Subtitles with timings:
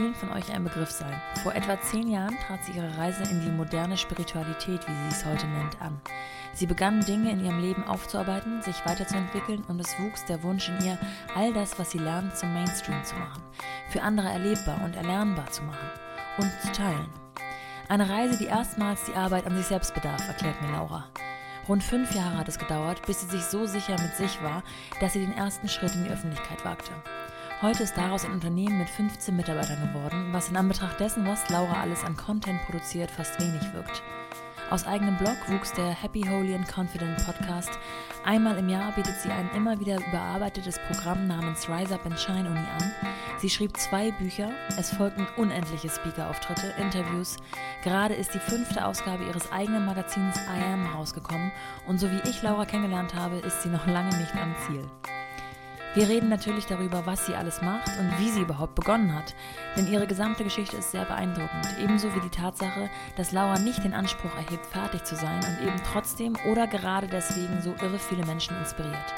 [0.00, 1.20] vielen von euch ein Begriff sein.
[1.42, 5.26] Vor etwa zehn Jahren trat sie ihre Reise in die moderne Spiritualität, wie sie es
[5.26, 6.00] heute nennt, an.
[6.54, 10.86] Sie begann Dinge in ihrem Leben aufzuarbeiten, sich weiterzuentwickeln und es wuchs der Wunsch in
[10.86, 10.98] ihr,
[11.36, 13.42] all das, was sie lernt, zum Mainstream zu machen,
[13.90, 15.90] für andere erlebbar und erlernbar zu machen
[16.38, 17.10] und zu teilen.
[17.88, 21.08] Eine Reise, die erstmals die Arbeit an sich selbst bedarf, erklärt mir Laura.
[21.68, 24.62] Rund fünf Jahre hat es gedauert, bis sie sich so sicher mit sich war,
[25.00, 26.92] dass sie den ersten Schritt in die Öffentlichkeit wagte.
[27.62, 31.82] Heute ist daraus ein Unternehmen mit 15 Mitarbeitern geworden, was in Anbetracht dessen, was Laura
[31.82, 34.02] alles an Content produziert, fast wenig wirkt.
[34.70, 37.68] Aus eigenem Blog wuchs der Happy, Holy and Confident Podcast.
[38.24, 42.48] Einmal im Jahr bietet sie ein immer wieder überarbeitetes Programm namens Rise Up and Shine
[42.48, 42.92] Uni an.
[43.40, 47.36] Sie schrieb zwei Bücher, es folgten unendliche Speaker-Auftritte, Interviews.
[47.84, 51.52] Gerade ist die fünfte Ausgabe ihres eigenen Magazins I Am rausgekommen
[51.86, 54.88] und so wie ich Laura kennengelernt habe, ist sie noch lange nicht am Ziel.
[55.94, 59.34] Wir reden natürlich darüber, was sie alles macht und wie sie überhaupt begonnen hat,
[59.76, 63.92] denn ihre gesamte Geschichte ist sehr beeindruckend, ebenso wie die Tatsache, dass Laura nicht den
[63.92, 68.56] Anspruch erhebt, fertig zu sein und eben trotzdem oder gerade deswegen so irre viele Menschen
[68.58, 69.14] inspiriert.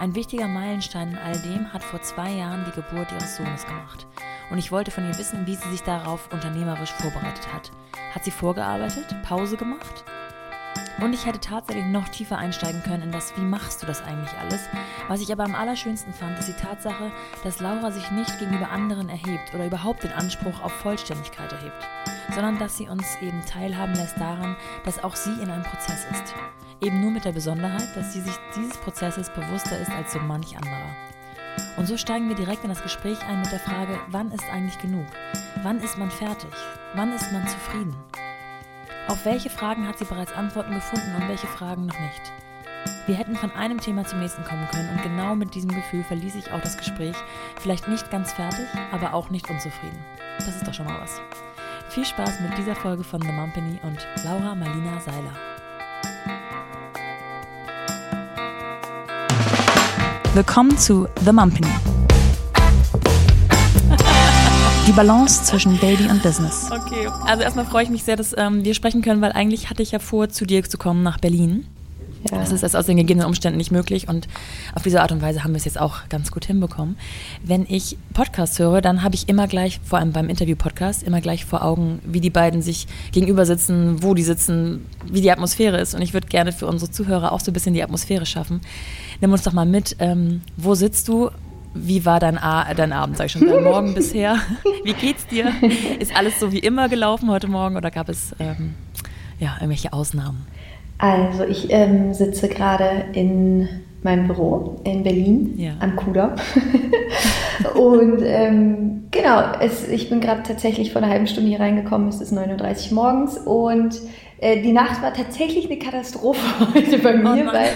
[0.00, 4.06] Ein wichtiger Meilenstein in all dem hat vor zwei Jahren die Geburt ihres Sohnes gemacht.
[4.50, 7.72] Und ich wollte von ihr wissen, wie sie sich darauf unternehmerisch vorbereitet hat.
[8.14, 10.04] Hat sie vorgearbeitet, Pause gemacht?
[11.00, 14.32] Und ich hätte tatsächlich noch tiefer einsteigen können in das, wie machst du das eigentlich
[14.38, 14.60] alles?
[15.08, 17.12] Was ich aber am allerschönsten fand, ist die Tatsache,
[17.44, 21.86] dass Laura sich nicht gegenüber anderen erhebt oder überhaupt den Anspruch auf Vollständigkeit erhebt,
[22.34, 26.34] sondern dass sie uns eben teilhaben lässt daran, dass auch sie in einem Prozess ist.
[26.80, 30.56] Eben nur mit der Besonderheit, dass sie sich dieses Prozesses bewusster ist als so manch
[30.56, 30.96] anderer.
[31.76, 34.78] Und so steigen wir direkt in das Gespräch ein mit der Frage, wann ist eigentlich
[34.78, 35.06] genug?
[35.62, 36.50] Wann ist man fertig?
[36.94, 37.94] Wann ist man zufrieden?
[39.08, 42.32] Auf welche Fragen hat sie bereits Antworten gefunden und welche Fragen noch nicht?
[43.06, 46.34] Wir hätten von einem Thema zum nächsten kommen können und genau mit diesem Gefühl verließ
[46.34, 47.14] ich auch das Gespräch.
[47.60, 49.98] Vielleicht nicht ganz fertig, aber auch nicht unzufrieden.
[50.38, 51.20] Das ist doch schon mal was.
[51.90, 55.32] Viel Spaß mit dieser Folge von The Mumpany und Laura Marlina Seiler.
[60.34, 61.95] Willkommen zu The Mumpany.
[64.86, 66.70] Die Balance zwischen Baby und Business.
[66.70, 69.82] Okay, also erstmal freue ich mich sehr, dass ähm, wir sprechen können, weil eigentlich hatte
[69.82, 71.66] ich ja vor, zu dir zu kommen nach Berlin.
[72.30, 72.38] Ja.
[72.38, 74.28] Das ist das aus den gegebenen Umständen nicht möglich und
[74.74, 76.96] auf diese Art und Weise haben wir es jetzt auch ganz gut hinbekommen.
[77.42, 81.44] Wenn ich Podcasts höre, dann habe ich immer gleich, vor allem beim Interview-Podcast, immer gleich
[81.44, 85.94] vor Augen, wie die beiden sich gegenüber sitzen, wo die sitzen, wie die Atmosphäre ist.
[85.94, 88.60] Und ich würde gerne für unsere Zuhörer auch so ein bisschen die Atmosphäre schaffen.
[89.20, 91.30] Nimm uns doch mal mit, ähm, wo sitzt du
[91.82, 94.36] wie war dein, A dein Abend, sag ich schon, dein Morgen bisher?
[94.84, 95.52] Wie geht's dir?
[95.98, 98.74] Ist alles so wie immer gelaufen heute Morgen oder gab es ähm,
[99.38, 100.46] ja, irgendwelche Ausnahmen?
[100.98, 103.68] Also ich ähm, sitze gerade in
[104.02, 105.72] meinem Büro in Berlin ja.
[105.80, 106.32] am Kudamm.
[107.74, 112.20] und ähm, genau, es, ich bin gerade tatsächlich vor einer halben Stunde hier reingekommen, es
[112.20, 114.00] ist 9.30 Uhr morgens und
[114.38, 116.40] äh, die Nacht war tatsächlich eine Katastrophe
[116.74, 117.70] heute bei mir, oh weil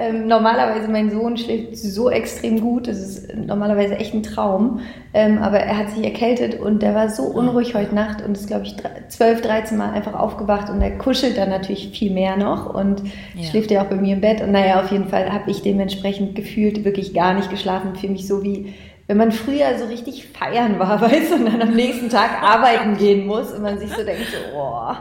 [0.00, 4.80] ähm, normalerweise, mein Sohn schläft so extrem gut, das ist normalerweise echt ein Traum.
[5.12, 8.46] Ähm, aber er hat sich erkältet und der war so unruhig heute Nacht und ist,
[8.46, 8.76] glaube ich,
[9.08, 13.02] 12, 13 Mal einfach aufgewacht und er kuschelt dann natürlich viel mehr noch und
[13.34, 13.44] ja.
[13.44, 14.40] schläft ja auch bei mir im Bett.
[14.40, 17.96] Und naja, auf jeden Fall habe ich dementsprechend gefühlt wirklich gar nicht geschlafen.
[17.96, 18.74] Für mich so wie
[19.08, 22.96] wenn man früher so richtig feiern war, weißt du, und dann am nächsten Tag arbeiten
[22.96, 24.92] gehen muss und man sich so denkt, so, oh,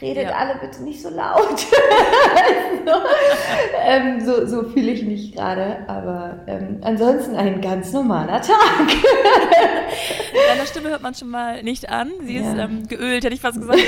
[0.00, 0.34] redet ja.
[0.34, 1.58] alle bitte nicht so laut.
[2.86, 2.92] so,
[3.82, 8.86] ähm, so, so fühle ich mich gerade, aber ähm, ansonsten ein ganz normaler Tag.
[10.48, 12.10] Deiner Stimme hört man schon mal nicht an.
[12.24, 12.42] Sie ja.
[12.42, 13.80] ist ähm, geölt, hätte ich fast gesagt.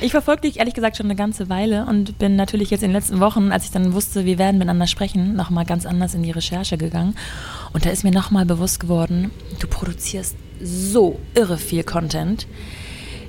[0.00, 2.96] ich verfolge dich ehrlich gesagt schon eine ganze Weile und bin natürlich jetzt in den
[2.96, 6.30] letzten Wochen, als ich dann wusste, wir werden miteinander sprechen, nochmal ganz anders in die
[6.30, 7.14] Recherche gegangen.
[7.74, 12.46] Und da ist mir nochmal bewusst geworden, du produzierst so irre viel Content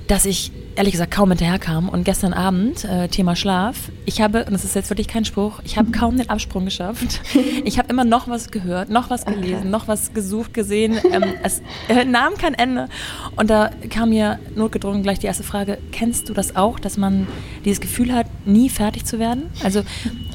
[0.08, 1.88] dass ich ehrlich gesagt kaum hinterherkam.
[1.88, 5.60] Und gestern Abend, äh, Thema Schlaf, ich habe, und das ist jetzt wirklich kein Spruch,
[5.64, 7.20] ich habe kaum den Absprung geschafft.
[7.64, 9.68] Ich habe immer noch was gehört, noch was gelesen, okay.
[9.68, 10.98] noch was gesucht, gesehen.
[11.12, 12.88] Ähm, es äh, nahm kein Ende.
[13.36, 17.26] Und da kam mir notgedrungen gleich die erste Frage, kennst du das auch, dass man
[17.64, 19.50] dieses Gefühl hat, nie fertig zu werden?
[19.62, 19.82] Also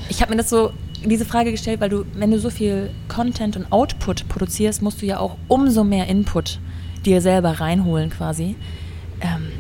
[0.10, 0.72] ich habe mir das so
[1.04, 5.06] diese Frage gestellt, weil du, wenn du so viel Content und Output produzierst, musst du
[5.06, 6.60] ja auch umso mehr Input
[7.06, 8.56] dir selber reinholen quasi.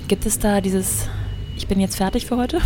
[0.07, 1.07] Gibt es da dieses,
[1.55, 2.59] ich bin jetzt fertig für heute?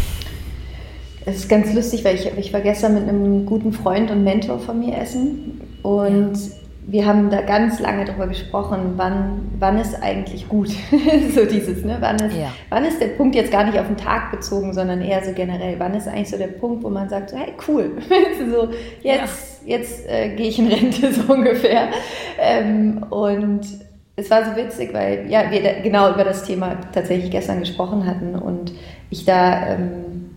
[1.25, 4.59] Es ist ganz lustig, weil ich, ich war gestern mit einem guten Freund und Mentor
[4.59, 6.51] von mir essen und ja.
[6.87, 10.69] wir haben da ganz lange darüber gesprochen, wann, wann ist eigentlich gut.
[11.35, 11.97] so dieses, ne?
[11.99, 12.51] Wann ist, ja.
[12.69, 15.75] wann ist der Punkt jetzt gar nicht auf den Tag bezogen, sondern eher so generell,
[15.77, 17.91] wann ist eigentlich so der Punkt, wo man sagt, hey cool,
[18.49, 18.69] so
[19.03, 19.77] jetzt, ja.
[19.77, 21.89] jetzt äh, gehe ich in Rente so ungefähr.
[22.39, 23.86] Ähm, und
[24.19, 28.35] es war so witzig, weil ja, wir genau über das Thema tatsächlich gestern gesprochen hatten
[28.35, 28.73] und
[29.11, 30.31] ich da ähm,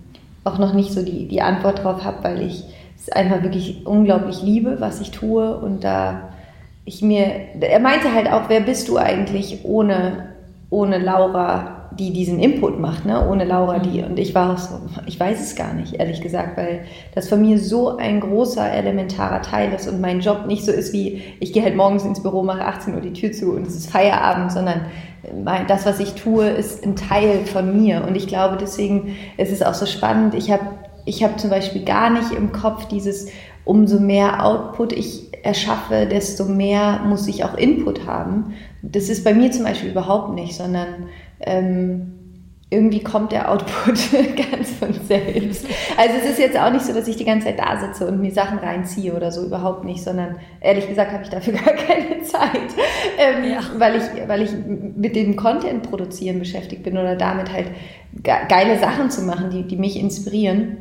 [0.44, 2.62] auch noch nicht so die, die Antwort drauf habe, weil ich
[2.98, 6.28] es einfach wirklich unglaublich liebe, was ich tue und da
[6.84, 7.26] ich mir,
[7.60, 10.34] er meinte halt auch, wer bist du eigentlich ohne,
[10.68, 13.28] ohne Laura die diesen Input macht, ne?
[13.28, 14.02] ohne Laura die.
[14.02, 16.84] Und ich war auch so, ich weiß es gar nicht, ehrlich gesagt, weil
[17.14, 20.92] das von mir so ein großer, elementarer Teil ist und mein Job nicht so ist
[20.92, 23.74] wie, ich gehe halt morgens ins Büro, mache 18 Uhr die Tür zu und es
[23.74, 24.82] ist Feierabend, sondern
[25.68, 28.04] das, was ich tue, ist ein Teil von mir.
[28.06, 30.34] Und ich glaube, deswegen ist es auch so spannend.
[30.34, 30.62] Ich habe
[31.04, 33.28] ich hab zum Beispiel gar nicht im Kopf dieses,
[33.64, 38.54] umso mehr Output ich erschaffe, desto mehr muss ich auch Input haben.
[38.82, 41.08] Das ist bei mir zum Beispiel überhaupt nicht, sondern
[41.40, 42.20] ähm,
[42.70, 43.98] irgendwie kommt der Output
[44.50, 45.66] ganz von selbst.
[45.96, 48.20] Also es ist jetzt auch nicht so, dass ich die ganze Zeit da sitze und
[48.20, 52.22] mir Sachen reinziehe oder so, überhaupt nicht, sondern ehrlich gesagt habe ich dafür gar keine
[52.22, 52.70] Zeit,
[53.18, 53.60] ähm, ja.
[53.76, 54.50] weil, ich, weil ich
[54.96, 57.66] mit dem Content produzieren beschäftigt bin oder damit halt
[58.22, 60.76] geile Sachen zu machen, die, die mich inspirieren.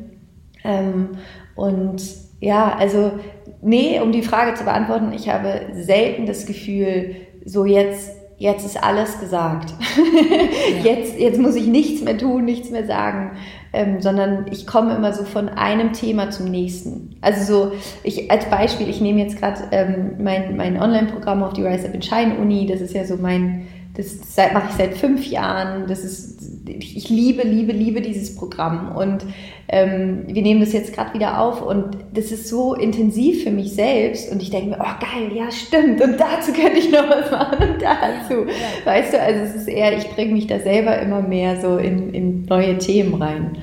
[0.64, 1.10] Ähm,
[1.56, 2.04] und
[2.40, 3.14] ja, also
[3.62, 7.16] nee, um die Frage zu beantworten, ich habe selten das Gefühl,
[7.46, 9.72] so jetzt jetzt ist alles gesagt.
[9.72, 10.84] Ja.
[10.92, 13.32] Jetzt, jetzt muss ich nichts mehr tun, nichts mehr sagen,
[13.74, 17.18] ähm, sondern ich komme immer so von einem Thema zum nächsten.
[17.22, 17.72] Also so,
[18.04, 21.94] ich als Beispiel, ich nehme jetzt gerade ähm, mein, mein Online-Programm auf die Rise Up
[21.94, 23.68] in Shine Uni, das ist ja so mein,
[24.00, 25.88] das mache ich seit fünf Jahren.
[25.88, 28.96] Das ist, ich liebe, liebe, liebe dieses Programm.
[28.96, 29.26] Und
[29.68, 33.74] ähm, wir nehmen das jetzt gerade wieder auf und das ist so intensiv für mich
[33.74, 34.32] selbst.
[34.32, 36.02] Und ich denke mir, oh geil, ja stimmt.
[36.02, 38.46] Und dazu könnte ich noch was machen und dazu.
[38.46, 38.86] Ja, ja.
[38.86, 42.14] Weißt du, also es ist eher, ich bringe mich da selber immer mehr so in,
[42.14, 43.58] in neue Themen rein.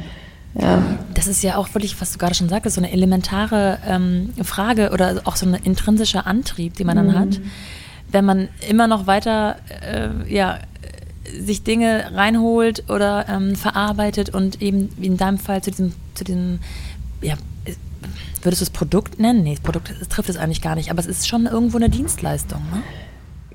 [0.60, 0.82] Ja.
[1.14, 4.90] Das ist ja auch wirklich, was du gerade schon sagtest, so eine elementare ähm, Frage
[4.90, 7.18] oder auch so ein intrinsischer Antrieb, den man dann mhm.
[7.18, 7.40] hat
[8.12, 10.58] wenn man immer noch weiter äh, ja,
[11.38, 16.24] sich Dinge reinholt oder ähm, verarbeitet und eben wie in deinem Fall zu diesem, zu
[16.24, 16.60] diesem,
[17.20, 17.34] ja,
[18.42, 19.42] würdest du es Produkt nennen?
[19.42, 21.90] Nee, das Produkt das trifft es eigentlich gar nicht, aber es ist schon irgendwo eine
[21.90, 22.82] Dienstleistung, ne?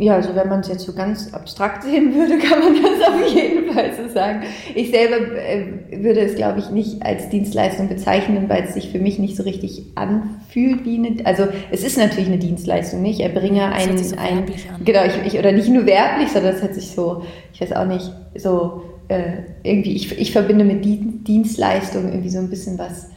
[0.01, 3.33] Ja, also wenn man es jetzt so ganz abstrakt sehen würde, kann man das auf
[3.33, 4.42] jeden Fall so sagen.
[4.74, 8.98] Ich selber äh, würde es, glaube ich, nicht als Dienstleistung bezeichnen, weil es sich für
[8.98, 11.25] mich nicht so richtig anfühlt wie eine.
[11.25, 13.19] Also es ist natürlich eine Dienstleistung, nicht?
[13.19, 14.45] Ich erbringe ein, so ein
[14.83, 17.24] genau, ich, ich, oder nicht nur werblich, sondern es hat sich so,
[17.54, 20.83] ich weiß auch nicht, so äh, irgendwie, ich, ich verbinde mit
[21.27, 23.09] Dienstleistung irgendwie so ein bisschen was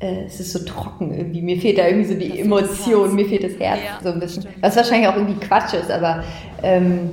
[0.00, 1.42] äh, es ist so trocken irgendwie.
[1.42, 4.20] Mir fehlt da irgendwie so die das Emotion, mir fehlt das Herz ja, so ein
[4.20, 4.42] bisschen.
[4.42, 4.62] Stimmt.
[4.62, 6.24] Was wahrscheinlich auch irgendwie Quatsch ist, aber
[6.62, 7.10] ähm,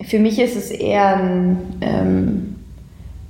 [0.00, 2.56] für mich ist es eher ein, ähm,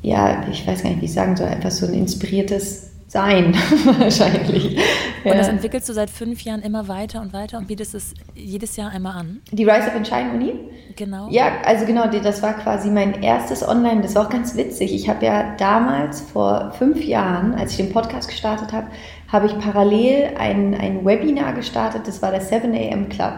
[0.03, 3.55] ja, ich weiß gar nicht, wie ich sagen soll, einfach so ein inspiriertes sein,
[3.99, 4.79] wahrscheinlich.
[5.25, 8.77] Und das entwickelst du seit fünf Jahren immer weiter und weiter und bietest es jedes
[8.77, 9.41] Jahr einmal an?
[9.51, 10.55] Die Rise Up and Shine Uni?
[10.97, 11.29] Genau.
[11.31, 14.95] Ja, also genau, das war quasi mein erstes Online, das war auch ganz witzig.
[14.95, 18.87] Ich habe ja damals vor fünf Jahren, als ich den Podcast gestartet habe,
[19.29, 23.35] habe ich parallel ein, ein Webinar gestartet, das war der 7 AM Club.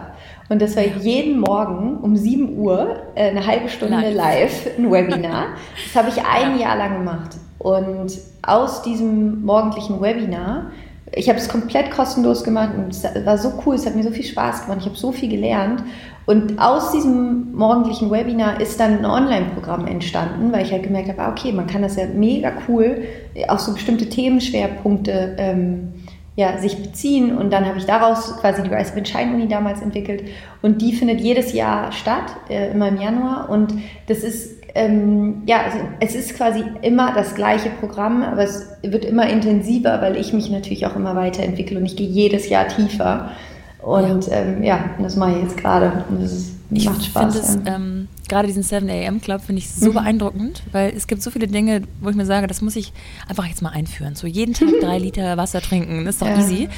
[0.49, 4.91] Und das war jeden Morgen um 7 Uhr, äh, eine halbe Stunde live, live ein
[4.91, 5.45] Webinar.
[5.83, 7.37] Das habe ich ein Jahr lang gemacht.
[7.63, 10.71] Und aus diesem morgendlichen Webinar,
[11.15, 14.11] ich habe es komplett kostenlos gemacht und es war so cool, es hat mir so
[14.11, 15.81] viel Spaß gemacht, ich habe so viel gelernt.
[16.25, 21.21] Und aus diesem morgendlichen Webinar ist dann ein Online-Programm entstanden, weil ich halt gemerkt habe,
[21.21, 23.03] ah, okay, man kann das ja mega cool
[23.47, 25.93] auf so bestimmte Themenschwerpunkte ähm,
[26.35, 27.37] ja, sich beziehen.
[27.37, 30.23] Und dann habe ich daraus quasi die Rise Shine Uni damals entwickelt.
[30.61, 33.49] Und die findet jedes Jahr statt, äh, immer im Januar.
[33.49, 33.73] Und
[34.07, 39.05] das ist ähm, ja, also es ist quasi immer das gleiche Programm, aber es wird
[39.05, 43.31] immer intensiver, weil ich mich natürlich auch immer weiterentwickle und ich gehe jedes Jahr tiefer.
[43.81, 47.35] Und ja, ähm, ja das mache ich jetzt gerade und das ist, macht Spaß.
[47.35, 49.93] Es, ähm, gerade diesen 7 AM Club finde ich so mhm.
[49.93, 52.93] beeindruckend, weil es gibt so viele Dinge, wo ich mir sage, das muss ich
[53.27, 54.15] einfach jetzt mal einführen.
[54.15, 56.39] So jeden Tag drei Liter Wasser trinken, das ist doch ja.
[56.39, 56.69] easy.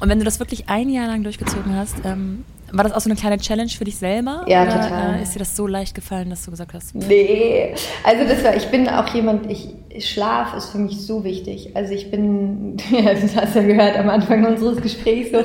[0.00, 3.10] Und wenn du das wirklich ein Jahr lang durchgezogen hast, ähm, war das auch so
[3.10, 4.44] eine kleine Challenge für dich selber?
[4.46, 5.18] Ja, oder, total.
[5.18, 6.94] Äh, ist dir das so leicht gefallen, dass du gesagt hast?
[6.94, 7.74] Nee,
[8.04, 11.76] also das war, ich bin auch jemand, ich, Schlaf ist für mich so wichtig.
[11.76, 15.44] Also ich bin, ja, das hast du ja gehört am Anfang unseres Gesprächs, so,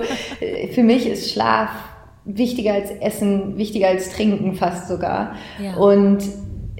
[0.73, 1.69] für mich ist Schlaf
[2.25, 5.35] wichtiger als Essen, wichtiger als Trinken fast sogar.
[5.61, 5.75] Ja.
[5.75, 6.23] Und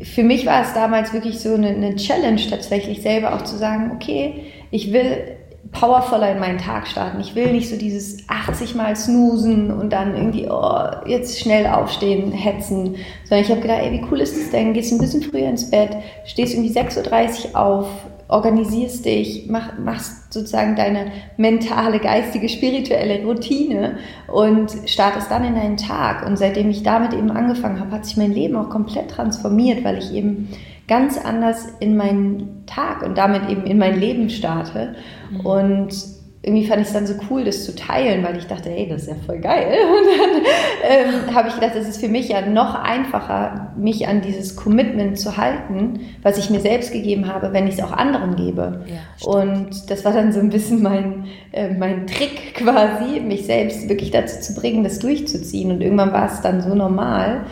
[0.02, 3.92] für mich war es damals wirklich so eine, eine Challenge tatsächlich selber auch zu sagen,
[3.94, 5.35] okay, ich will
[5.72, 7.20] powervoller in meinen Tag starten.
[7.20, 12.32] Ich will nicht so dieses 80 Mal snoosen und dann irgendwie, oh, jetzt schnell aufstehen,
[12.32, 14.74] hetzen, sondern ich habe gedacht, ey, wie cool ist das denn?
[14.74, 15.90] Gehst ein bisschen früher ins Bett,
[16.26, 17.88] stehst irgendwie 6.30 Uhr auf,
[18.28, 25.78] organisierst dich, mach, machst sozusagen deine mentale, geistige, spirituelle Routine und startest dann in deinen
[25.78, 26.26] Tag.
[26.26, 29.98] Und seitdem ich damit eben angefangen habe, hat sich mein Leben auch komplett transformiert, weil
[30.00, 30.50] ich eben
[30.88, 34.96] ganz anders in meinen Tag und damit eben in mein Leben starte.
[35.32, 35.40] Mhm.
[35.42, 36.16] Und
[36.46, 39.04] irgendwie fand ich es dann so cool, das zu teilen, weil ich dachte, hey, das
[39.04, 39.66] ist ja voll geil.
[39.82, 44.22] Und dann ähm, habe ich gedacht, es ist für mich ja noch einfacher, mich an
[44.22, 48.36] dieses Commitment zu halten, was ich mir selbst gegeben habe, wenn ich es auch anderen
[48.36, 48.86] gebe.
[48.86, 53.90] Ja, und das war dann so ein bisschen mein, äh, mein Trick quasi, mich selbst
[53.90, 55.72] wirklich dazu zu bringen, das durchzuziehen.
[55.72, 57.46] Und irgendwann war es dann so normal,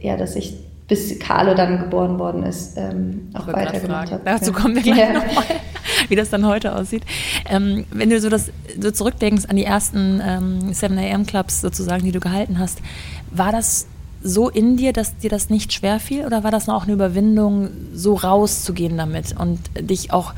[0.00, 0.54] ja, dass ich
[0.88, 4.22] bis Carlo dann geboren worden ist, ähm, auch weitergemacht habe.
[4.24, 4.56] Dazu ja.
[4.56, 5.12] kommen wir gleich ja.
[5.14, 5.44] nochmal,
[6.08, 7.02] wie das dann heute aussieht.
[7.46, 12.04] Ähm, wenn du so das so zurückdenkst an die ersten ähm, 7 AM Clubs sozusagen,
[12.04, 12.78] die du gehalten hast,
[13.30, 13.88] war das
[14.22, 17.68] so in dir, dass dir das nicht schwer fiel oder war das auch eine Überwindung,
[17.92, 20.34] so rauszugehen damit und dich auch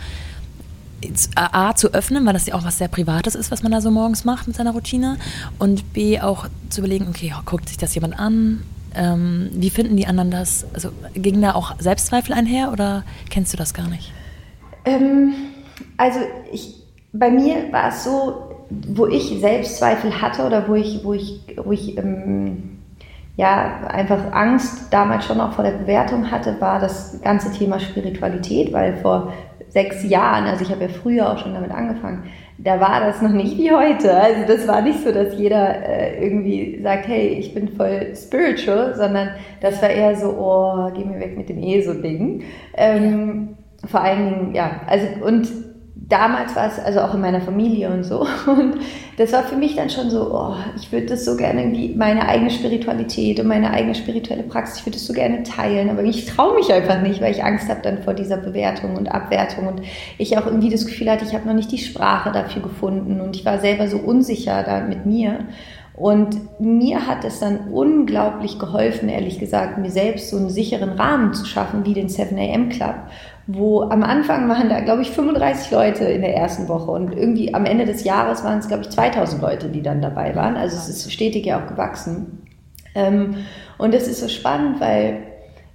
[1.36, 3.90] A, zu öffnen, weil das ja auch was sehr Privates ist, was man da so
[3.90, 5.16] morgens macht mit seiner Routine
[5.58, 8.64] und B, auch zu überlegen, okay, guckt sich das jemand an,
[8.94, 10.66] ähm, wie finden die anderen das?
[10.74, 14.12] Also ging da auch Selbstzweifel einher oder kennst du das gar nicht?
[14.84, 15.32] Ähm,
[15.96, 16.20] also
[16.52, 21.40] ich, bei mir war es so, wo ich Selbstzweifel hatte oder wo ich, wo ich,
[21.56, 22.78] wo ich ähm,
[23.36, 28.72] ja, einfach Angst damals schon auch vor der Bewertung hatte, war das ganze Thema Spiritualität,
[28.72, 29.32] weil vor
[29.68, 32.24] sechs Jahren, also ich habe ja früher auch schon damit angefangen,
[32.58, 34.12] da war das noch nicht wie heute.
[34.12, 38.94] Also das war nicht so, dass jeder äh, irgendwie sagt, hey, ich bin voll spiritual,
[38.96, 42.42] sondern das war eher so, oh, geh mir weg mit dem ESO-Ding.
[42.76, 43.48] Ähm,
[43.82, 43.88] ja.
[43.88, 45.48] Vor allen Dingen, ja, also und
[46.08, 48.20] damals war es also auch in meiner Familie und so.
[48.46, 48.76] Und
[49.16, 52.26] das war für mich dann schon so, oh, ich würde das so gerne irgendwie, meine
[52.28, 55.90] eigene Spiritualität und meine eigene spirituelle Praxis, ich würde das so gerne teilen.
[55.90, 59.08] Aber ich traue mich einfach nicht, weil ich Angst habe dann vor dieser Bewertung und
[59.08, 59.66] Abwertung.
[59.66, 59.82] Und
[60.16, 63.20] ich auch irgendwie das Gefühl hatte, ich habe noch nicht die Sprache dafür gefunden.
[63.20, 65.40] Und ich war selber so unsicher da mit mir.
[65.94, 71.34] Und mir hat es dann unglaublich geholfen, ehrlich gesagt, mir selbst so einen sicheren Rahmen
[71.34, 72.94] zu schaffen, wie den 7 AM Club
[73.50, 77.54] wo am Anfang waren da, glaube ich, 35 Leute in der ersten Woche und irgendwie
[77.54, 80.56] am Ende des Jahres waren es, glaube ich, 2000 Leute, die dann dabei waren.
[80.56, 82.46] Also es ist stetig ja auch gewachsen.
[82.94, 83.36] Ähm,
[83.78, 85.22] und es ist so spannend, weil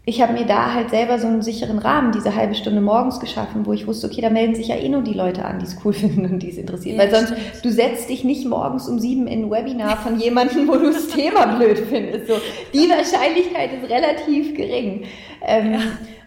[0.06, 3.65] ich habe mir da halt selber so einen sicheren Rahmen, diese halbe Stunde morgens geschaffen,
[3.65, 5.77] wo ich wusste, okay, da melden sich ja eh nur die Leute an, die es
[5.84, 6.98] cool finden und die es interessiert.
[6.98, 7.65] Ja, Weil sonst, stimmt.
[7.65, 11.08] du setzt dich nicht morgens um sieben in ein Webinar von jemandem, wo du das
[11.08, 12.27] Thema blöd findest.
[12.27, 12.36] So,
[12.72, 15.06] die Wahrscheinlichkeit ist relativ gering.
[15.42, 15.80] Ähm, ja.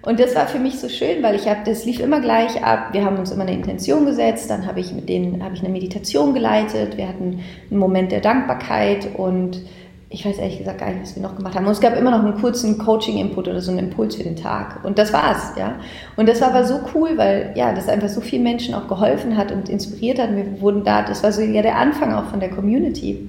[0.06, 2.90] Und das war für mich so schön, weil ich habe, das lief immer gleich ab.
[2.92, 5.68] Wir haben uns immer eine Intention gesetzt, dann habe ich mit denen, habe ich eine
[5.68, 6.96] Meditation geleitet.
[6.96, 9.62] Wir hatten einen Moment der Dankbarkeit und
[10.08, 11.66] ich weiß ehrlich gesagt gar nicht, was wir noch gemacht haben.
[11.66, 14.84] Und es gab immer noch einen kurzen Coaching-Input oder so einen Impuls für den Tag.
[14.84, 15.74] Und das war's, ja.
[16.14, 19.36] Und das war aber so cool, weil, ja, das einfach so vielen Menschen auch geholfen
[19.36, 20.36] hat und inspiriert hat.
[20.36, 23.26] Wir wurden da, das war so ja der Anfang auch von der Community.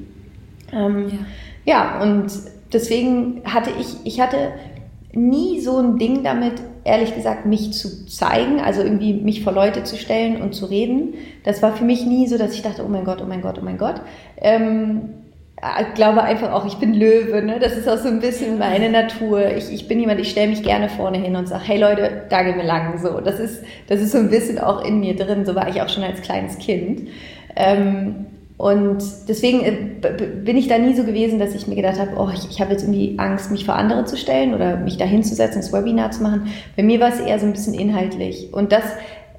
[0.71, 1.25] Ähm,
[1.65, 1.97] ja.
[1.97, 2.27] ja, und
[2.71, 4.51] deswegen hatte ich, ich hatte
[5.13, 9.83] nie so ein Ding damit, ehrlich gesagt, mich zu zeigen, also irgendwie mich vor Leute
[9.83, 11.15] zu stellen und zu reden.
[11.43, 13.57] Das war für mich nie so, dass ich dachte, oh mein Gott, oh mein Gott,
[13.59, 14.01] oh mein Gott.
[14.37, 15.09] Ähm,
[15.81, 17.59] ich glaube einfach auch, ich bin Löwe, ne?
[17.59, 19.55] das ist auch so ein bisschen meine Natur.
[19.55, 22.43] Ich, ich bin jemand, ich stelle mich gerne vorne hin und sage, hey Leute, da
[22.43, 22.99] gehen wir lang.
[22.99, 25.81] So, das ist, das ist so ein bisschen auch in mir drin, so war ich
[25.81, 27.09] auch schon als kleines Kind.
[27.55, 29.75] Ähm, und deswegen äh,
[30.43, 32.71] bin ich da nie so gewesen, dass ich mir gedacht habe, oh, ich, ich habe
[32.71, 36.23] jetzt irgendwie Angst, mich vor andere zu stellen oder mich da hinzusetzen, das Webinar zu
[36.23, 36.47] machen.
[36.75, 38.51] Bei mir war es eher so ein bisschen inhaltlich.
[38.51, 38.83] Und das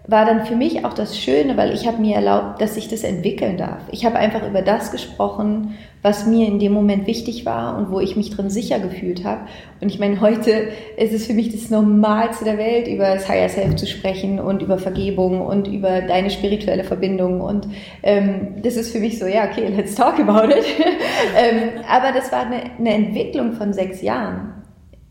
[0.09, 3.05] war dann für mich auch das Schöne, weil ich habe mir erlaubt, dass ich das
[3.05, 3.83] entwickeln darf.
[3.93, 8.01] Ich habe einfach über das gesprochen, was mir in dem Moment wichtig war und wo
[8.01, 9.43] ich mich drin sicher gefühlt habe.
[9.83, 13.51] Und ich meine, heute ist es für mich das Normalste der Welt, über das Higher
[13.51, 17.43] Self zu sprechen und über Vergebung und über deine spirituelle Verbindung.
[17.43, 17.69] Und
[18.03, 20.65] ähm, das ist für mich so, ja, okay, let's talk about it.
[21.37, 24.55] ähm, aber das war eine, eine Entwicklung von sechs Jahren,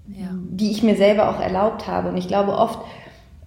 [0.07, 0.29] ja.
[0.49, 2.09] die ich mir selber auch erlaubt habe.
[2.09, 2.79] Und ich glaube, oft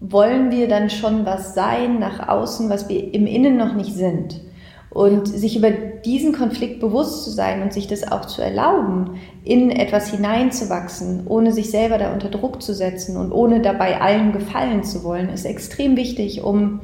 [0.01, 4.41] wollen wir dann schon was sein nach außen, was wir im Innen noch nicht sind.
[4.89, 9.71] Und sich über diesen Konflikt bewusst zu sein und sich das auch zu erlauben, in
[9.71, 14.83] etwas hineinzuwachsen, ohne sich selber da unter Druck zu setzen und ohne dabei allen gefallen
[14.83, 16.81] zu wollen, ist extrem wichtig, um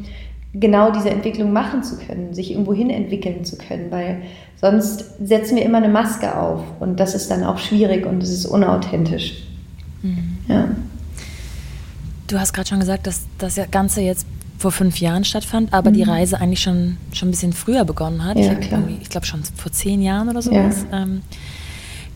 [0.54, 4.23] genau diese Entwicklung machen zu können, sich irgendwo hin entwickeln zu können, weil
[4.61, 8.30] sonst setzen wir immer eine Maske auf und das ist dann auch schwierig und es
[8.30, 9.42] ist unauthentisch.
[10.02, 10.38] Mhm.
[10.49, 10.68] Ja.
[12.26, 14.26] Du hast gerade schon gesagt, dass das Ganze jetzt
[14.59, 15.95] vor fünf Jahren stattfand, aber mhm.
[15.95, 18.38] die Reise eigentlich schon, schon ein bisschen früher begonnen hat.
[18.38, 18.71] Ja, ich,
[19.02, 20.87] ich glaube schon vor zehn Jahren oder sowas.
[20.90, 21.02] Ja.
[21.02, 21.23] Ähm,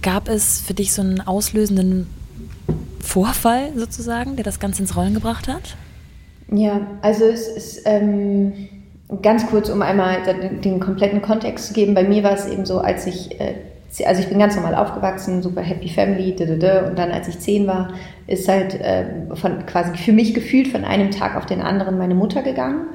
[0.02, 2.06] gab es für dich so einen auslösenden
[3.00, 5.76] Vorfall sozusagen, der das Ganze ins Rollen gebracht hat?
[6.52, 8.52] Ja, also es ist ähm,
[9.22, 11.94] ganz kurz, um einmal den, den, kompletten Kontext zu geben.
[11.94, 13.54] Bei mir war es eben so, als ich äh,
[14.04, 17.92] also ich bin ganz normal aufgewachsen, super happy family, und dann als ich zehn war,
[18.26, 19.04] ist halt äh,
[19.34, 22.86] von quasi für mich gefühlt von einem Tag auf den anderen meine Mutter gegangen.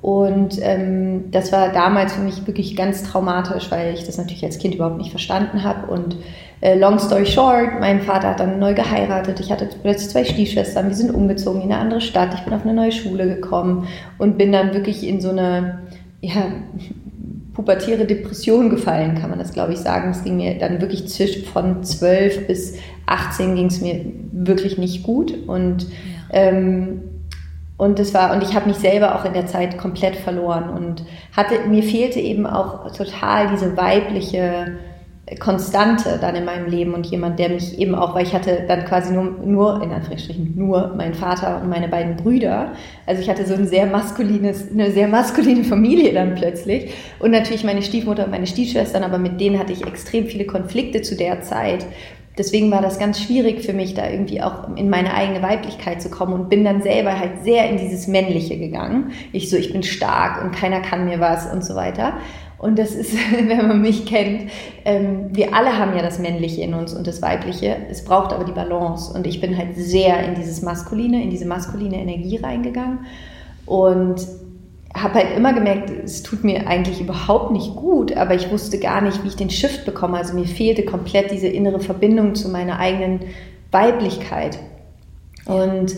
[0.00, 4.58] Und ähm, das war damals für mich wirklich ganz traumatisch, weil ich das natürlich als
[4.58, 5.90] Kind überhaupt nicht verstanden habe.
[5.90, 6.16] Und
[6.60, 9.40] äh, long story short, mein Vater hat dann neu geheiratet.
[9.40, 10.88] Ich hatte plötzlich zwei Stiefschwestern.
[10.88, 12.32] Wir sind umgezogen in eine andere Stadt.
[12.34, 13.88] Ich bin auf eine neue Schule gekommen
[14.18, 15.80] und bin dann wirklich in so eine
[16.20, 16.46] ja,
[17.58, 20.12] pubertäre Depression gefallen, kann man das, glaube ich, sagen.
[20.12, 24.00] Es ging mir dann wirklich zwischen von 12 bis 18 ging es mir
[24.30, 25.34] wirklich nicht gut.
[25.48, 25.88] Und, ja.
[26.30, 27.00] ähm,
[27.76, 31.04] und das war, und ich habe mich selber auch in der Zeit komplett verloren und
[31.36, 34.76] hatte, mir fehlte eben auch total diese weibliche
[35.38, 38.84] Konstante dann in meinem Leben und jemand, der mich eben auch, weil ich hatte dann
[38.84, 42.72] quasi nur, nur in Anführungsstrichen, nur meinen Vater und meine beiden Brüder.
[43.06, 46.92] Also ich hatte so ein sehr maskulines, eine sehr maskuline Familie dann plötzlich.
[47.18, 51.02] Und natürlich meine Stiefmutter und meine Stiefschwestern, aber mit denen hatte ich extrem viele Konflikte
[51.02, 51.84] zu der Zeit.
[52.38, 56.08] Deswegen war das ganz schwierig für mich, da irgendwie auch in meine eigene Weiblichkeit zu
[56.08, 59.10] kommen und bin dann selber halt sehr in dieses Männliche gegangen.
[59.32, 62.14] Ich so, ich bin stark und keiner kann mir was und so weiter.
[62.58, 63.14] Und das ist,
[63.48, 64.50] wenn man mich kennt,
[64.84, 67.76] ähm, wir alle haben ja das Männliche in uns und das Weibliche.
[67.90, 69.12] Es braucht aber die Balance.
[69.12, 73.00] Und ich bin halt sehr in dieses Maskuline, in diese maskuline Energie reingegangen.
[73.66, 74.26] Und
[74.94, 79.00] habe halt immer gemerkt, es tut mir eigentlich überhaupt nicht gut, aber ich wusste gar
[79.00, 80.16] nicht, wie ich den Shift bekomme.
[80.16, 83.20] Also mir fehlte komplett diese innere Verbindung zu meiner eigenen
[83.70, 84.58] Weiblichkeit.
[85.44, 85.94] Und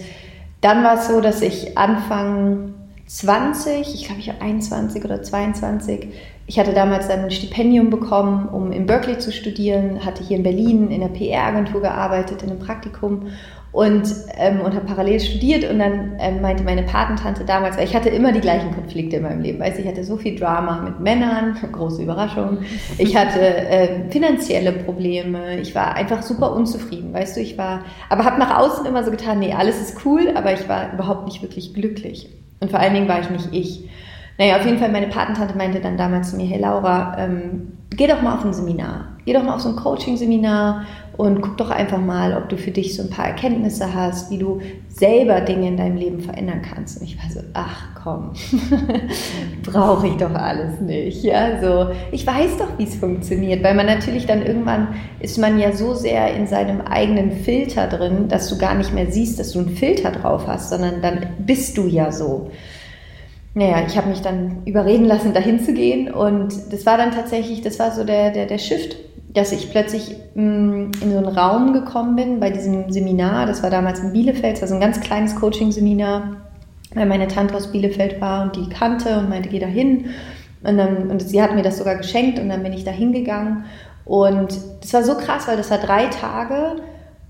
[0.60, 2.74] dann war es so, dass ich Anfang
[3.06, 6.08] 20, ich glaube ich war 21 oder 22,
[6.50, 10.42] ich hatte damals dann ein Stipendium bekommen, um in Berkeley zu studieren, hatte hier in
[10.42, 13.28] Berlin in der PR-Agentur gearbeitet, in einem Praktikum
[13.71, 17.95] und, ähm, und habe parallel studiert und dann ähm, meinte meine Patentante damals, weil ich
[17.95, 20.99] hatte immer die gleichen Konflikte in meinem Leben, weißt ich hatte so viel Drama mit
[20.99, 22.59] Männern, große Überraschung,
[22.99, 28.25] ich hatte äh, finanzielle Probleme, ich war einfach super unzufrieden, weißt du, ich war, aber
[28.25, 31.43] habe nach außen immer so getan, nee, alles ist cool, aber ich war überhaupt nicht
[31.43, 32.28] wirklich glücklich.
[32.58, 33.89] Und vor allen Dingen war ich nicht ich.
[34.40, 38.06] Naja, auf jeden Fall, meine Patentante meinte dann damals zu mir, hey Laura, ähm, geh
[38.06, 39.08] doch mal auf ein Seminar.
[39.26, 40.86] Geh doch mal auf so ein Coaching-Seminar
[41.18, 44.38] und guck doch einfach mal, ob du für dich so ein paar Erkenntnisse hast, wie
[44.38, 46.98] du selber Dinge in deinem Leben verändern kannst.
[46.98, 48.32] Und ich war so, ach komm,
[49.62, 51.22] brauche ich doch alles nicht.
[51.22, 55.58] Ja, so, ich weiß doch, wie es funktioniert, weil man natürlich dann irgendwann ist man
[55.58, 59.52] ja so sehr in seinem eigenen Filter drin, dass du gar nicht mehr siehst, dass
[59.52, 62.50] du einen Filter drauf hast, sondern dann bist du ja so
[63.54, 66.13] naja, ich habe mich dann überreden lassen, dahin zu gehen.
[66.13, 68.97] Und das war dann tatsächlich, das war so der, der, der Shift,
[69.34, 73.47] dass ich plötzlich mh, mm, in so einen Raum gekommen bin bei diesem Seminar.
[73.47, 76.36] Das war damals in Bielefeld, das war so ein ganz kleines Coaching-Seminar,
[76.95, 80.10] weil meine Tante aus Bielefeld war und die kannte und meinte, geh da hin.
[80.63, 83.65] Und, und sie hat mir das sogar geschenkt und dann bin ich da hingegangen.
[84.04, 86.76] Und das war so krass, weil das war drei Tage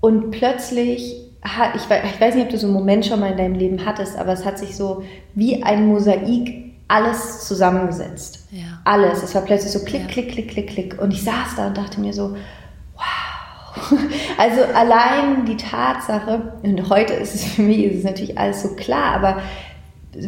[0.01, 3.85] und plötzlich ich weiß nicht, ob du so einen Moment schon mal in deinem Leben
[3.85, 8.47] hattest, aber es hat sich so wie ein Mosaik alles zusammengesetzt.
[8.51, 8.79] Ja.
[8.83, 9.23] Alles.
[9.23, 10.07] Es war plötzlich so klick, ja.
[10.07, 11.01] klick, klick, klick, klick.
[11.01, 12.35] Und ich saß da und dachte mir so,
[12.95, 13.97] wow.
[14.37, 18.75] Also allein die Tatsache, und heute ist es für mich, ist es natürlich alles so
[18.75, 19.41] klar, aber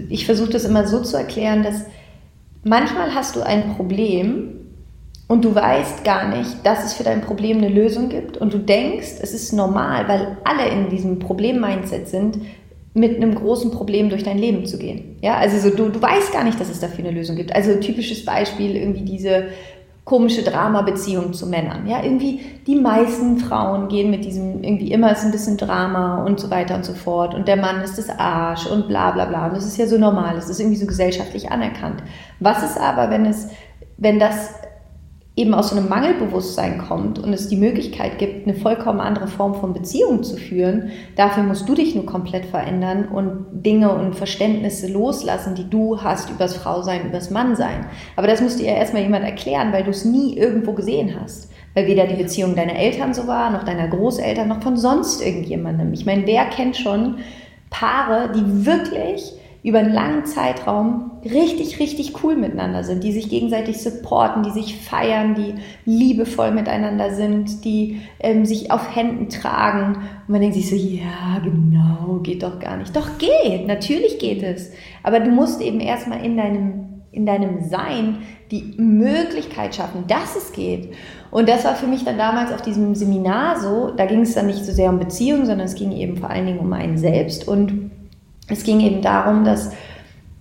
[0.09, 1.85] ich versuche das immer so zu erklären, dass
[2.63, 4.62] manchmal hast du ein Problem
[5.27, 8.59] und du weißt gar nicht, dass es für dein Problem eine Lösung gibt und du
[8.59, 12.39] denkst, es ist normal, weil alle in diesem Problem-Mindset sind,
[12.93, 15.17] mit einem großen Problem durch dein Leben zu gehen.
[15.21, 17.55] Ja, also so, du, du weißt gar nicht, dass es dafür eine Lösung gibt.
[17.55, 19.45] Also typisches Beispiel irgendwie diese
[20.05, 21.87] komische Drama-Beziehung zu Männern.
[21.87, 26.39] Ja, irgendwie die meisten Frauen gehen mit diesem irgendwie immer ist ein bisschen Drama und
[26.39, 29.47] so weiter und so fort und der Mann ist das Arsch und bla bla bla.
[29.47, 32.03] Und das ist ja so normal, das ist irgendwie so gesellschaftlich anerkannt.
[32.39, 33.47] Was ist aber, wenn es,
[33.97, 34.49] wenn das
[35.35, 39.55] eben aus so einem Mangelbewusstsein kommt und es die Möglichkeit gibt, eine vollkommen andere Form
[39.55, 44.91] von Beziehung zu führen, dafür musst du dich nur komplett verändern und Dinge und Verständnisse
[44.91, 47.87] loslassen, die du hast übers Frausein, übers Mannsein.
[48.15, 51.51] Aber das musst dir ja erstmal jemand erklären, weil du es nie irgendwo gesehen hast.
[51.73, 55.91] Weil weder die Beziehung deiner Eltern so war, noch deiner Großeltern, noch von sonst irgendjemandem.
[55.93, 57.15] Ich meine, wer kennt schon
[57.71, 59.33] Paare, die wirklich
[59.63, 64.77] über einen langen Zeitraum richtig, richtig cool miteinander sind, die sich gegenseitig supporten, die sich
[64.77, 69.95] feiern, die liebevoll miteinander sind, die ähm, sich auf Händen tragen.
[69.95, 72.93] Und man denkt sich so, ja, genau, geht doch gar nicht.
[72.93, 74.71] Doch geht, natürlich geht es.
[75.01, 78.17] Aber du musst eben erstmal in deinem, in deinem Sein
[78.51, 80.93] die Möglichkeit schaffen, dass es geht.
[81.31, 84.47] Und das war für mich dann damals auf diesem Seminar so, da ging es dann
[84.47, 87.47] nicht so sehr um Beziehungen, sondern es ging eben vor allen Dingen um einen selbst
[87.47, 87.91] und
[88.47, 89.71] es ging eben darum, dass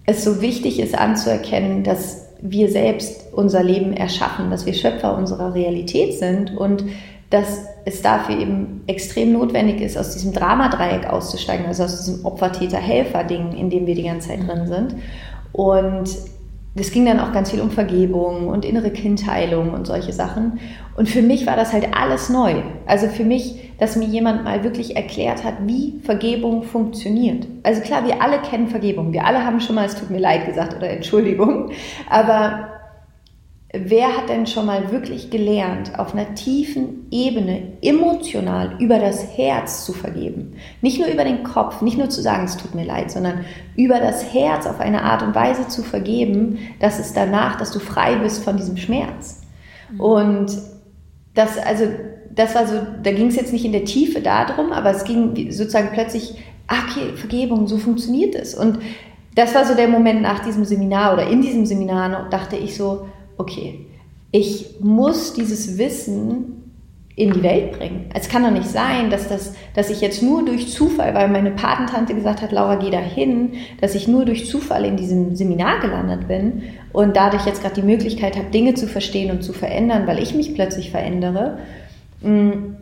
[0.07, 5.55] es so wichtig ist anzuerkennen, dass wir selbst unser Leben erschaffen, dass wir Schöpfer unserer
[5.55, 6.85] Realität sind und
[7.31, 13.53] dass es dafür eben extrem notwendig ist, aus diesem Dramadreieck auszusteigen, also aus diesem Opfer-Täter-Helfer-Ding,
[13.53, 14.97] in dem wir die ganze Zeit drin sind.
[15.53, 16.11] Und
[16.75, 20.59] es ging dann auch ganz viel um Vergebung und innere Kindheilung und solche Sachen.
[20.97, 22.62] Und für mich war das halt alles neu.
[22.87, 27.49] Also für mich, dass mir jemand mal wirklich erklärt hat, wie Vergebung funktioniert.
[27.64, 29.12] Also klar, wir alle kennen Vergebung.
[29.12, 31.73] Wir alle haben schon mal, es tut mir leid gesagt oder Entschuldigung.
[32.09, 32.68] Aber
[33.75, 39.87] Wer hat denn schon mal wirklich gelernt, auf einer tiefen Ebene emotional über das Herz
[39.87, 40.57] zu vergeben?
[40.83, 43.99] Nicht nur über den Kopf, nicht nur zu sagen, es tut mir leid, sondern über
[43.99, 48.16] das Herz auf eine Art und Weise zu vergeben, dass es danach, dass du frei
[48.16, 49.40] bist von diesem Schmerz.
[49.90, 50.01] Mhm.
[50.01, 50.59] Und
[51.33, 51.87] das, also,
[52.35, 55.51] das war so, da ging es jetzt nicht in der Tiefe darum, aber es ging
[55.51, 56.35] sozusagen plötzlich,
[56.66, 58.55] ah, okay, Vergebung, so funktioniert es.
[58.55, 58.79] Und
[59.35, 63.07] das war so der Moment nach diesem Seminar oder in diesem Seminar, dachte ich so,
[63.37, 63.87] okay,
[64.31, 66.62] ich muss dieses Wissen
[67.14, 68.07] in die Welt bringen.
[68.14, 71.51] Es kann doch nicht sein, dass, das, dass ich jetzt nur durch Zufall, weil meine
[71.51, 75.81] Patentante gesagt hat, Laura, geh da hin, dass ich nur durch Zufall in diesem Seminar
[75.81, 80.07] gelandet bin und dadurch jetzt gerade die Möglichkeit habe, Dinge zu verstehen und zu verändern,
[80.07, 81.59] weil ich mich plötzlich verändere.
[82.23, 82.77] Mm,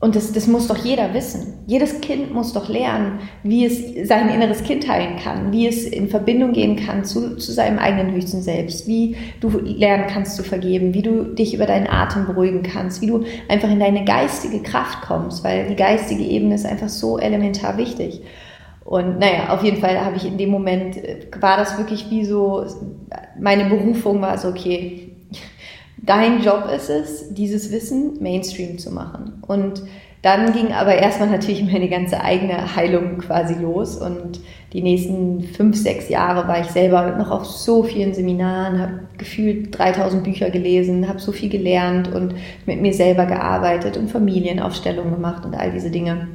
[0.00, 1.54] und das, das muss doch jeder wissen.
[1.66, 6.08] Jedes Kind muss doch lernen, wie es sein inneres Kind heilen kann, wie es in
[6.08, 10.94] Verbindung gehen kann zu, zu seinem eigenen höchsten Selbst, wie du lernen kannst zu vergeben,
[10.94, 15.02] wie du dich über deinen Atem beruhigen kannst, wie du einfach in deine geistige Kraft
[15.02, 18.22] kommst, weil die geistige Ebene ist einfach so elementar wichtig.
[18.84, 22.24] Und naja, auf jeden Fall habe ich in dem Moment, äh, war das wirklich wie
[22.24, 22.64] so,
[23.38, 25.07] meine Berufung war so, okay,
[26.08, 29.42] Dein Job ist es, dieses Wissen Mainstream zu machen.
[29.46, 29.82] Und
[30.22, 33.98] dann ging aber erstmal natürlich meine ganze eigene Heilung quasi los.
[33.98, 34.40] Und
[34.72, 39.78] die nächsten fünf, sechs Jahre war ich selber noch auf so vielen Seminaren, habe gefühlt
[39.78, 45.44] 3000 Bücher gelesen, habe so viel gelernt und mit mir selber gearbeitet und Familienaufstellungen gemacht
[45.44, 46.28] und all diese Dinge.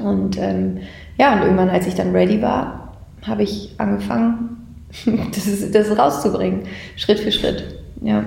[0.00, 0.78] Und ähm,
[1.18, 4.86] ja, und irgendwann, als ich dann ready war, habe ich angefangen,
[5.34, 6.60] das, das rauszubringen,
[6.94, 7.74] Schritt für Schritt.
[8.02, 8.22] Ja.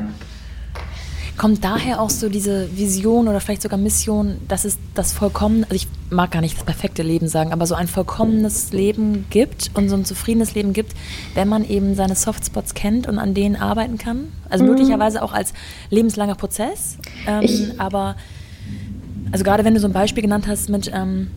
[1.36, 5.76] Kommt daher auch so diese Vision oder vielleicht sogar Mission, dass es das vollkommene, also
[5.76, 9.90] ich mag gar nicht das perfekte Leben sagen, aber so ein vollkommenes Leben gibt und
[9.90, 10.94] so ein zufriedenes Leben gibt,
[11.34, 14.32] wenn man eben seine Softspots kennt und an denen arbeiten kann?
[14.50, 14.72] Also mhm.
[14.72, 15.54] möglicherweise auch als
[15.90, 16.98] lebenslanger Prozess.
[17.26, 18.16] Ähm, aber
[19.32, 21.32] also gerade wenn du so ein Beispiel genannt hast mit ähm,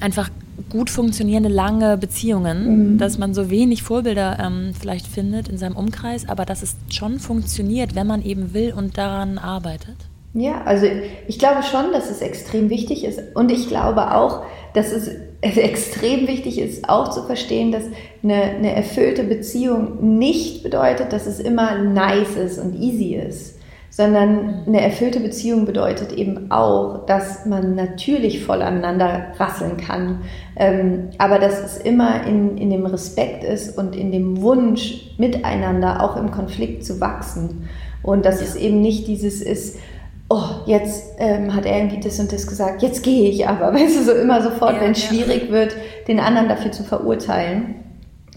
[0.00, 0.30] einfach
[0.70, 2.98] gut funktionierende lange Beziehungen, mhm.
[2.98, 7.18] dass man so wenig Vorbilder ähm, vielleicht findet in seinem Umkreis, aber dass es schon
[7.18, 9.96] funktioniert, wenn man eben will und daran arbeitet?
[10.34, 10.86] Ja, also
[11.26, 14.44] ich glaube schon, dass es extrem wichtig ist und ich glaube auch,
[14.74, 17.84] dass es extrem wichtig ist, auch zu verstehen, dass
[18.22, 23.57] eine, eine erfüllte Beziehung nicht bedeutet, dass es immer nice ist und easy ist
[23.98, 30.20] sondern eine erfüllte Beziehung bedeutet eben auch, dass man natürlich voll aneinander rasseln kann,
[30.54, 36.00] ähm, aber dass es immer in, in dem Respekt ist und in dem Wunsch, miteinander
[36.00, 37.68] auch im Konflikt zu wachsen.
[38.04, 39.80] Und dass es eben nicht dieses ist,
[40.28, 43.98] oh, jetzt ähm, hat er irgendwie das und das gesagt, jetzt gehe ich aber, weißt
[43.98, 45.08] du, so immer sofort, ja, wenn es ja.
[45.08, 45.74] schwierig wird,
[46.06, 47.74] den anderen dafür zu verurteilen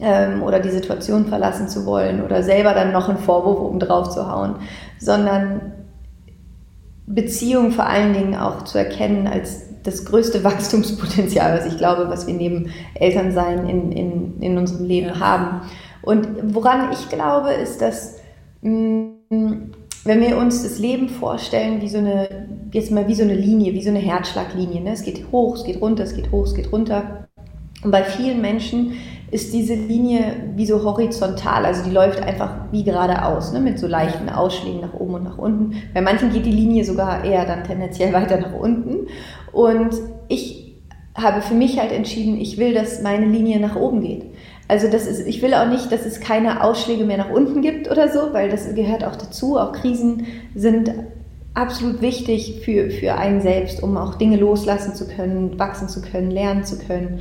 [0.02, 4.10] ähm, oder die Situation verlassen zu wollen oder selber dann noch einen Vorwurf oben drauf
[4.10, 4.56] zu hauen,
[5.00, 5.62] sondern
[7.06, 12.28] Beziehung vor allen Dingen auch zu erkennen als das größte Wachstumspotenzial, was ich glaube, was
[12.28, 15.20] wir neben Elternsein in, in, in unserem Leben ja.
[15.20, 15.62] haben.
[16.02, 18.18] Und woran ich glaube, ist, dass
[18.62, 19.10] mm,
[20.04, 23.74] wenn wir uns das Leben vorstellen, wie so eine, jetzt mal wie so eine Linie,
[23.74, 24.94] wie so eine Herzschlaglinie, ne?
[24.94, 27.28] es geht hoch, es geht runter, es geht hoch, es geht runter.
[27.84, 28.94] Und bei vielen Menschen
[29.32, 33.88] ist diese Linie wie so horizontal, also die läuft einfach wie geradeaus, ne, mit so
[33.88, 35.82] leichten Ausschlägen nach oben und nach unten.
[35.94, 39.08] Bei manchen geht die Linie sogar eher dann tendenziell weiter nach unten.
[39.54, 39.96] Und
[40.28, 40.76] ich
[41.16, 44.26] habe für mich halt entschieden, ich will, dass meine Linie nach oben geht.
[44.68, 47.90] Also das ist, ich will auch nicht, dass es keine Ausschläge mehr nach unten gibt
[47.90, 49.58] oder so, weil das gehört auch dazu.
[49.58, 50.94] Auch Krisen sind
[51.54, 56.32] absolut wichtig für, für einen selbst, um auch Dinge loslassen zu können, wachsen zu können,
[56.32, 57.20] lernen zu können.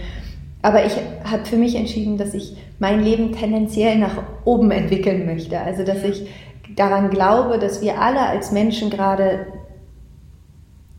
[0.63, 0.93] Aber ich
[1.25, 5.59] habe für mich entschieden, dass ich mein Leben tendenziell nach oben entwickeln möchte.
[5.59, 6.29] Also dass ich
[6.77, 9.47] daran glaube, dass wir alle als Menschen gerade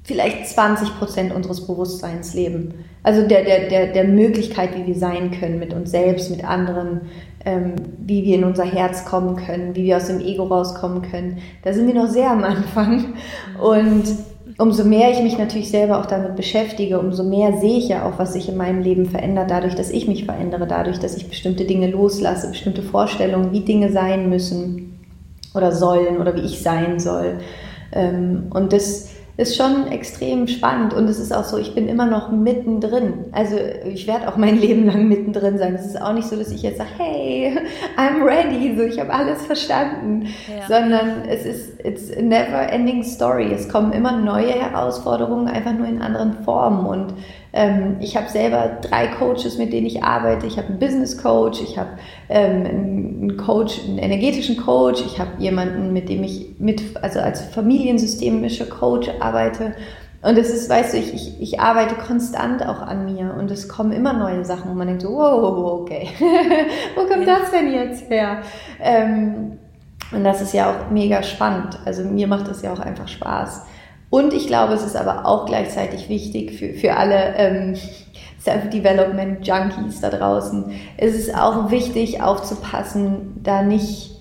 [0.03, 2.85] vielleicht 20 Prozent unseres Bewusstseins leben.
[3.03, 7.01] Also der, der, der, der Möglichkeit, wie wir sein können mit uns selbst, mit anderen,
[7.45, 11.37] ähm, wie wir in unser Herz kommen können, wie wir aus dem Ego rauskommen können.
[11.63, 13.13] Da sind wir noch sehr am Anfang.
[13.61, 14.03] Und
[14.61, 18.19] umso mehr ich mich natürlich selber auch damit beschäftige, umso mehr sehe ich ja auch,
[18.19, 21.65] was sich in meinem Leben verändert, dadurch, dass ich mich verändere, dadurch, dass ich bestimmte
[21.65, 24.99] Dinge loslasse, bestimmte Vorstellungen, wie Dinge sein müssen
[25.55, 27.39] oder sollen oder wie ich sein soll.
[27.91, 32.05] Ähm, und das ist schon extrem spannend und es ist auch so, ich bin immer
[32.05, 33.25] noch mittendrin.
[33.31, 35.73] Also ich werde auch mein Leben lang mittendrin sein.
[35.75, 37.57] Es ist auch nicht so, dass ich jetzt sage, hey,
[37.97, 40.67] I'm ready, so ich habe alles verstanden, ja.
[40.67, 43.51] sondern es ist it's a never ending story.
[43.53, 47.13] Es kommen immer neue Herausforderungen, einfach nur in anderen Formen und
[47.99, 50.47] ich habe selber drei Coaches, mit denen ich arbeite.
[50.47, 51.89] Ich habe einen Business Coach, ich habe
[52.29, 57.41] ähm, einen Coach, einen energetischen Coach, ich habe jemanden, mit dem ich mit, also als
[57.41, 59.75] familiensystemischer Coach arbeite.
[60.21, 63.67] Und es ist, weißt du, ich, ich, ich arbeite konstant auch an mir und es
[63.67, 66.07] kommen immer neue Sachen und man denkt so, wow, okay,
[66.95, 68.43] wo kommt das denn jetzt her?
[68.79, 69.57] Ähm,
[70.11, 71.79] und das ist ja auch mega spannend.
[71.85, 73.65] Also mir macht das ja auch einfach Spaß.
[74.11, 77.75] Und ich glaube, es ist aber auch gleichzeitig wichtig für, für alle ähm,
[78.43, 80.65] Self-Development-Junkies da draußen.
[80.97, 84.11] Es ist auch wichtig aufzupassen, da nicht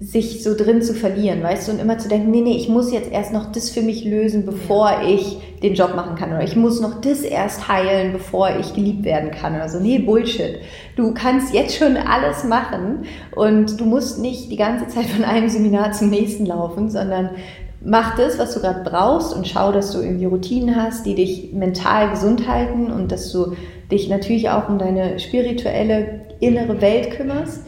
[0.00, 2.92] sich so drin zu verlieren, weißt du, und immer zu denken, nee, nee, ich muss
[2.92, 6.30] jetzt erst noch das für mich lösen, bevor ich den Job machen kann.
[6.30, 9.54] Oder ich muss noch das erst heilen, bevor ich geliebt werden kann.
[9.54, 10.58] Oder so, nee, Bullshit.
[10.96, 13.04] Du kannst jetzt schon alles machen
[13.36, 17.30] und du musst nicht die ganze Zeit von einem Seminar zum nächsten laufen, sondern
[17.84, 21.52] mach das, was du gerade brauchst und schau, dass du irgendwie Routinen hast, die dich
[21.52, 23.56] mental gesund halten und dass du
[23.90, 27.64] dich natürlich auch um deine spirituelle innere Welt kümmerst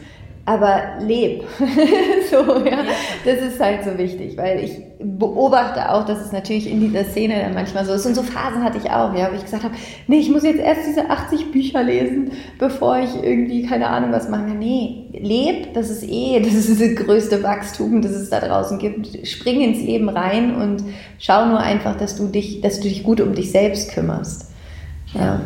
[0.47, 1.43] aber leb.
[2.31, 2.77] so, ja.
[3.25, 7.41] Das ist halt so wichtig, weil ich beobachte auch, dass es natürlich in dieser Szene
[7.41, 8.05] dann manchmal so ist.
[8.05, 9.75] Und so Phasen hatte ich auch, ja, wo ich gesagt habe,
[10.07, 14.29] nee, ich muss jetzt erst diese 80 Bücher lesen, bevor ich irgendwie, keine Ahnung, was
[14.29, 14.51] mache.
[14.51, 19.27] Nee, leb, das ist eh, das ist das größte Wachstum, das es da draußen gibt.
[19.27, 20.81] Spring ins Leben rein und
[21.19, 24.49] schau nur einfach, dass du dich, dass du dich gut um dich selbst kümmerst.
[25.13, 25.41] Ja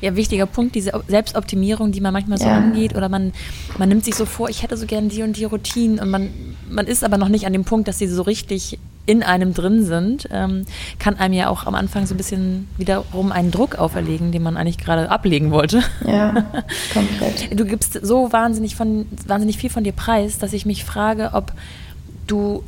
[0.00, 2.56] ja, wichtiger Punkt, diese Selbstoptimierung, die man manchmal so ja.
[2.56, 3.32] angeht oder man,
[3.78, 6.30] man nimmt sich so vor, ich hätte so gern die und die Routinen und man,
[6.68, 9.84] man ist aber noch nicht an dem Punkt, dass sie so richtig in einem drin
[9.84, 10.64] sind, ähm,
[10.98, 14.56] kann einem ja auch am Anfang so ein bisschen wiederum einen Druck auferlegen, den man
[14.56, 15.82] eigentlich gerade ablegen wollte.
[16.06, 16.46] Ja,
[16.94, 17.58] komplett.
[17.58, 21.52] Du gibst so wahnsinnig, von, wahnsinnig viel von dir preis, dass ich mich frage, ob
[22.26, 22.62] du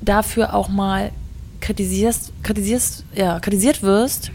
[0.00, 1.12] dafür auch mal
[1.60, 4.32] kritisierst, kritisierst, ja, kritisiert wirst,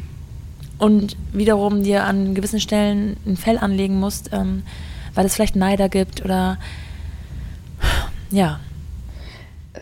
[0.78, 4.64] und wiederum dir an gewissen Stellen ein Fell anlegen musst, ähm,
[5.14, 6.58] weil es vielleicht Neider gibt oder
[8.32, 8.60] ja.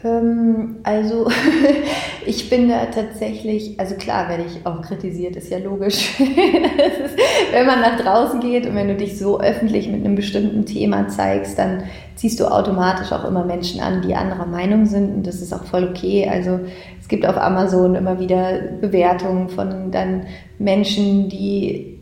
[0.03, 1.29] Ähm, also
[2.25, 6.19] ich bin da tatsächlich, also klar werde ich auch kritisiert, ist ja logisch.
[6.19, 7.17] ist,
[7.51, 11.07] wenn man nach draußen geht und wenn du dich so öffentlich mit einem bestimmten Thema
[11.07, 11.83] zeigst, dann
[12.15, 15.65] ziehst du automatisch auch immer Menschen an, die anderer Meinung sind und das ist auch
[15.65, 16.29] voll okay.
[16.29, 16.59] Also
[16.99, 20.27] es gibt auf Amazon immer wieder Bewertungen von dann
[20.57, 21.92] Menschen, die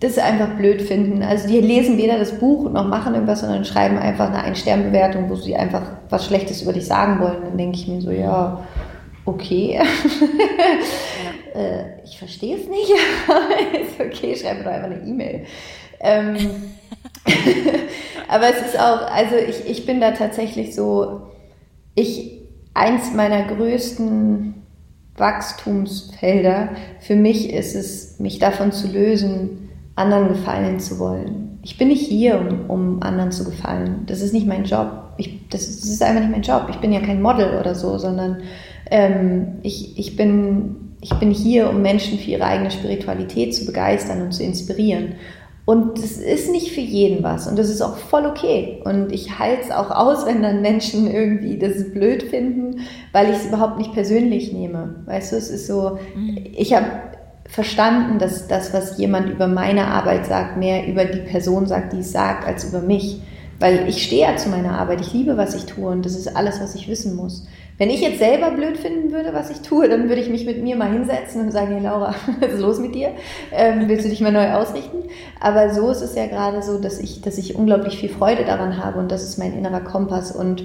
[0.00, 1.22] das einfach blöd finden.
[1.22, 5.34] Also die lesen weder das Buch noch machen irgendwas, sondern schreiben einfach eine Ein-Stern-Bewertung, wo
[5.34, 7.42] sie einfach was Schlechtes über dich sagen wollen.
[7.44, 8.64] Dann denke ich mir so, ja,
[9.24, 9.80] okay.
[11.54, 11.60] Ja.
[11.60, 12.92] äh, ich verstehe es nicht,
[13.28, 15.44] aber ist okay, schreibe doch einfach eine E-Mail.
[16.00, 16.36] Ähm,
[18.28, 21.22] aber es ist auch, also ich, ich bin da tatsächlich so,
[21.96, 22.42] ich,
[22.74, 24.54] eins meiner größten
[25.16, 26.68] Wachstumsfelder
[27.00, 29.67] für mich ist es, mich davon zu lösen,
[29.98, 31.58] anderen gefallen zu wollen.
[31.62, 34.04] Ich bin nicht hier, um, um anderen zu gefallen.
[34.06, 34.90] Das ist nicht mein Job.
[35.16, 36.68] Ich, das, ist, das, ist einfach nicht mein Job.
[36.70, 38.38] Ich bin ja kein Model oder so, sondern
[38.90, 44.22] ähm, ich, ich, bin, ich bin hier, um Menschen für ihre eigene Spiritualität zu begeistern
[44.22, 45.14] und zu inspirieren.
[45.68, 48.80] Und es ist nicht für jeden was und das ist auch voll okay.
[48.84, 52.80] Und ich halte es auch aus, wenn dann Menschen irgendwie das blöd finden,
[53.12, 54.94] weil ich es überhaupt nicht persönlich nehme.
[55.04, 56.38] Weißt du, es ist so, mhm.
[56.56, 56.86] ich habe
[57.48, 62.00] verstanden, dass das, was jemand über meine Arbeit sagt, mehr über die Person sagt, die
[62.00, 63.20] es sagt, als über mich.
[63.58, 66.36] Weil ich stehe ja zu meiner Arbeit, ich liebe, was ich tue und das ist
[66.36, 67.48] alles, was ich wissen muss.
[67.76, 70.62] Wenn ich jetzt selber blöd finden würde, was ich tue, dann würde ich mich mit
[70.62, 73.10] mir mal hinsetzen und sagen, hey Laura, was ist los mit dir?
[73.52, 74.98] Ähm, willst du dich mal neu ausrichten?
[75.40, 78.84] Aber so ist es ja gerade so, dass ich, dass ich unglaublich viel Freude daran
[78.84, 80.64] habe und das ist mein innerer Kompass und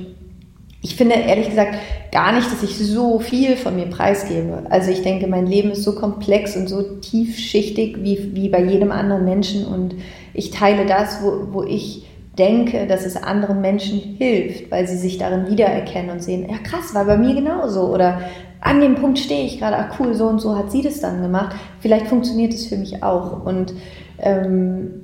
[0.84, 1.76] ich finde ehrlich gesagt
[2.12, 4.64] gar nicht, dass ich so viel von mir preisgebe.
[4.70, 8.92] Also ich denke, mein Leben ist so komplex und so tiefschichtig wie, wie bei jedem
[8.92, 9.96] anderen Menschen und
[10.34, 12.06] ich teile das, wo, wo ich
[12.38, 16.94] denke, dass es anderen Menschen hilft, weil sie sich darin wiedererkennen und sehen, ja krass,
[16.94, 18.20] war bei mir genauso oder
[18.60, 21.22] an dem Punkt stehe ich gerade, ach cool, so und so hat sie das dann
[21.22, 21.56] gemacht.
[21.80, 23.74] Vielleicht funktioniert es für mich auch und
[24.20, 25.03] ähm,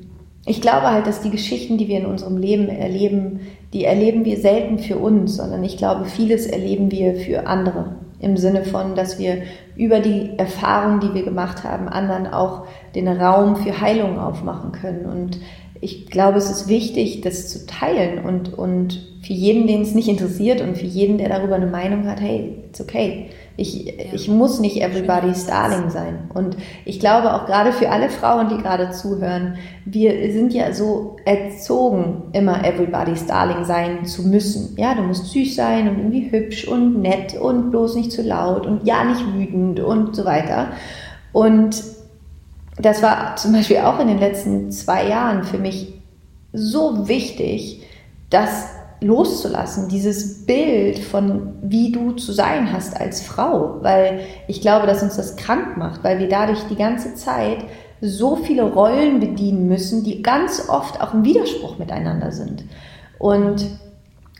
[0.49, 4.37] ich glaube halt, dass die Geschichten, die wir in unserem Leben erleben, die erleben wir
[4.37, 7.97] selten für uns, sondern ich glaube, vieles erleben wir für andere.
[8.19, 9.43] Im Sinne von, dass wir
[9.77, 15.05] über die Erfahrungen, die wir gemacht haben, anderen auch den Raum für Heilung aufmachen können.
[15.05, 15.39] Und
[15.81, 20.09] ich glaube, es ist wichtig, das zu teilen und, und für jeden, den es nicht
[20.09, 23.29] interessiert und für jeden, der darüber eine Meinung hat, hey, it's okay.
[23.59, 23.93] Ich, ja.
[24.13, 26.29] ich muss nicht everybody's darling sein.
[26.33, 31.17] Und ich glaube auch gerade für alle Frauen, die gerade zuhören, wir sind ja so
[31.25, 34.75] erzogen, immer everybody's darling sein zu müssen.
[34.77, 38.65] Ja, du musst süß sein und irgendwie hübsch und nett und bloß nicht zu laut
[38.65, 40.69] und ja nicht wütend und so weiter.
[41.33, 41.83] Und
[42.77, 45.93] das war zum Beispiel auch in den letzten zwei Jahren für mich
[46.53, 47.83] so wichtig,
[48.29, 54.87] dass loszulassen, dieses Bild von wie du zu sein hast als Frau, weil ich glaube,
[54.87, 57.59] dass uns das krank macht, weil wir dadurch die ganze Zeit
[58.01, 62.63] so viele Rollen bedienen müssen, die ganz oft auch im Widerspruch miteinander sind.
[63.17, 63.65] Und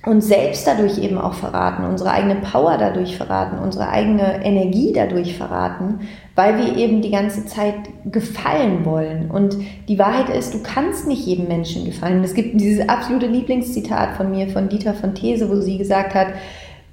[0.10, 5.38] uns selbst dadurch eben auch verraten, unsere eigene Power dadurch verraten, unsere eigene Energie dadurch
[5.38, 6.00] verraten,
[6.36, 9.30] weil wir eben die ganze Zeit gefallen wollen.
[9.30, 12.24] Und die Wahrheit ist, du kannst nicht jedem Menschen gefallen.
[12.24, 16.28] Es gibt dieses absolute Lieblingszitat von mir, von Dieter von These, wo sie gesagt hat,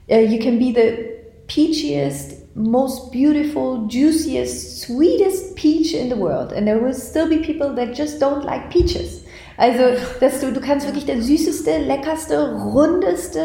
[0.08, 6.52] äh, You can be the peachiest, most beautiful, juiciest, sweetest peach in the world.
[6.52, 9.25] And there will still be people that just don't like peaches.
[9.56, 9.82] Also,
[10.20, 13.40] dass du, du kannst wirklich der süßeste, leckerste, rundeste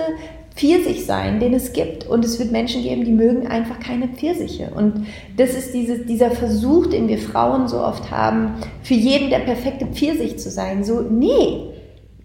[0.55, 2.05] Pfirsich sein, den es gibt.
[2.05, 4.71] Und es wird Menschen geben, die mögen einfach keine Pfirsiche.
[4.75, 9.39] Und das ist diese, dieser Versuch, den wir Frauen so oft haben, für jeden der
[9.39, 10.83] perfekte Pfirsich zu sein.
[10.83, 11.71] So, nee,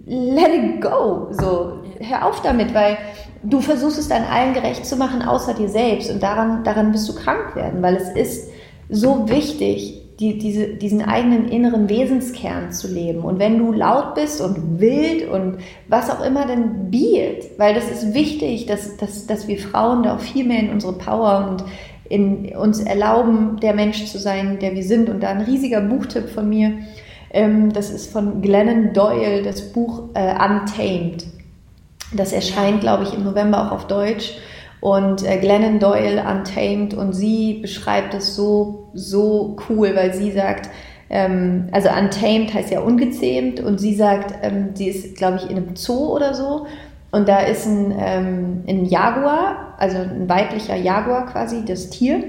[0.04, 1.28] let it go.
[1.30, 2.98] So, hör auf damit, weil
[3.44, 6.10] du versuchst es dann allen gerecht zu machen, außer dir selbst.
[6.10, 8.50] Und daran, daran wirst du krank werden, weil es ist
[8.88, 13.20] so wichtig, die, diese, diesen eigenen inneren Wesenskern zu leben.
[13.20, 17.50] Und wenn du laut bist und wild und was auch immer, dann be it.
[17.58, 20.94] Weil das ist wichtig, dass, dass, dass wir Frauen da auch viel mehr in unsere
[20.94, 21.64] Power und
[22.08, 25.10] in uns erlauben, der Mensch zu sein, der wir sind.
[25.10, 26.72] Und da ein riesiger Buchtipp von mir.
[27.30, 31.26] Ähm, das ist von Glennon Doyle, das Buch äh, Untamed.
[32.14, 34.34] Das erscheint, glaube ich, im November auch auf Deutsch
[34.86, 40.70] und äh, Glennon Doyle Untamed und sie beschreibt es so, so cool, weil sie sagt,
[41.10, 45.56] ähm, also Untamed heißt ja ungezähmt und sie sagt, ähm, sie ist, glaube ich, in
[45.56, 46.68] einem Zoo oder so.
[47.10, 52.22] Und da ist ein, ähm, ein Jaguar, also ein weiblicher Jaguar quasi, das Tier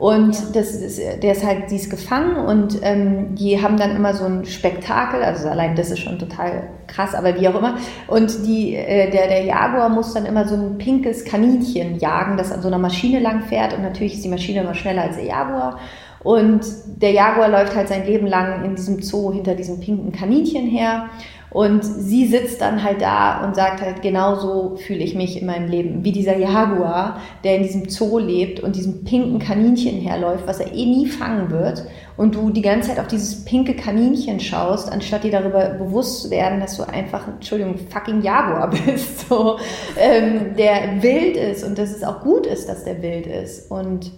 [0.00, 0.40] und ja.
[0.54, 4.24] das ist, der ist halt, sie ist gefangen und ähm, die haben dann immer so
[4.24, 7.76] ein Spektakel, also allein das ist schon total krass, aber wie auch immer.
[8.08, 12.50] Und die, äh, der, der Jaguar muss dann immer so ein pinkes Kaninchen jagen, das
[12.50, 15.26] an so einer Maschine lang fährt und natürlich ist die Maschine immer schneller als der
[15.26, 15.78] Jaguar.
[16.22, 20.66] Und der Jaguar läuft halt sein Leben lang in diesem Zoo hinter diesem pinken Kaninchen
[20.66, 21.10] her.
[21.50, 25.46] Und sie sitzt dann halt da und sagt halt, genau so fühle ich mich in
[25.46, 26.04] meinem Leben.
[26.04, 30.72] Wie dieser Jaguar, der in diesem Zoo lebt und diesem pinken Kaninchen herläuft, was er
[30.72, 31.84] eh nie fangen wird.
[32.16, 36.30] Und du die ganze Zeit auf dieses pinke Kaninchen schaust, anstatt dir darüber bewusst zu
[36.30, 39.58] werden, dass du einfach, Entschuldigung, fucking Jaguar bist, so,
[39.98, 43.70] ähm, der wild ist und dass es auch gut ist, dass der wild ist.
[43.70, 44.12] Und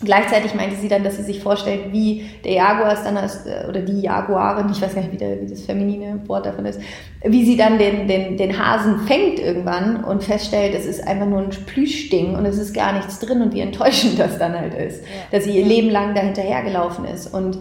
[0.00, 3.66] Gleichzeitig meinte sie dann, dass sie sich vorstellt, wie der Jaguar ist dann als, äh,
[3.68, 6.80] oder die Jaguarin, ich weiß gar nicht, wie, der, wie das feminine Wort davon ist,
[7.24, 11.40] wie sie dann den, den, den Hasen fängt irgendwann und feststellt, es ist einfach nur
[11.40, 15.02] ein Plüschding und es ist gar nichts drin und wie enttäuschend das dann halt ist,
[15.02, 15.08] ja.
[15.32, 17.34] dass sie ihr Leben lang dahinterhergelaufen ist.
[17.34, 17.58] Und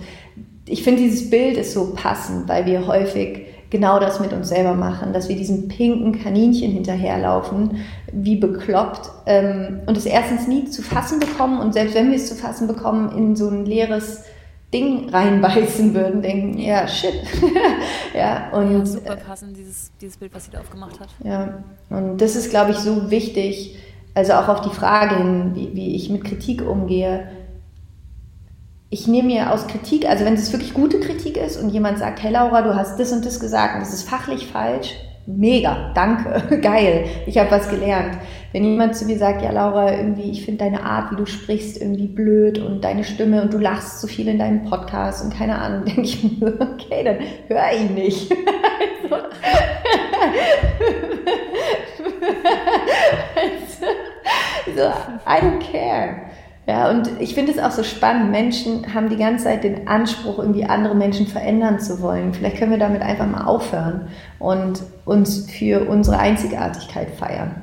[0.68, 4.74] ich finde, dieses Bild ist so passend, weil wir häufig genau das mit uns selber
[4.74, 7.78] machen, dass wir diesem pinken Kaninchen hinterherlaufen,
[8.12, 12.28] wie bekloppt ähm, und es erstens nie zu fassen bekommen und selbst wenn wir es
[12.28, 14.24] zu fassen bekommen, in so ein leeres
[14.74, 17.14] Ding reinbeißen würden, denken, ja, shit.
[18.14, 21.10] ja, und, ja, super passend, dieses, dieses Bild, was sie da aufgemacht hat.
[21.24, 23.78] Ja, und das ist, glaube ich, so wichtig,
[24.14, 27.30] also auch auf die Frage hin, wie, wie ich mit Kritik umgehe,
[28.90, 32.24] ich nehme mir aus Kritik, also wenn es wirklich gute Kritik ist und jemand sagt,
[32.24, 34.96] hey Laura, du hast das und das gesagt und das ist fachlich falsch,
[35.26, 38.18] mega, danke, geil, ich habe was gelernt.
[38.54, 41.82] Wenn jemand zu mir sagt, ja Laura, irgendwie, ich finde deine Art, wie du sprichst,
[41.82, 45.60] irgendwie blöd und deine Stimme und du lachst so viel in deinem Podcast und keine
[45.60, 47.18] Ahnung, denke ich mir, okay, dann
[47.50, 48.32] höre ich nicht.
[53.36, 53.86] also,
[54.76, 54.94] so,
[55.28, 56.27] I don't care.
[56.68, 58.30] Ja, und ich finde es auch so spannend.
[58.32, 62.34] Menschen haben die ganze Zeit den Anspruch, irgendwie andere Menschen verändern zu wollen.
[62.34, 67.62] Vielleicht können wir damit einfach mal aufhören und uns für unsere Einzigartigkeit feiern.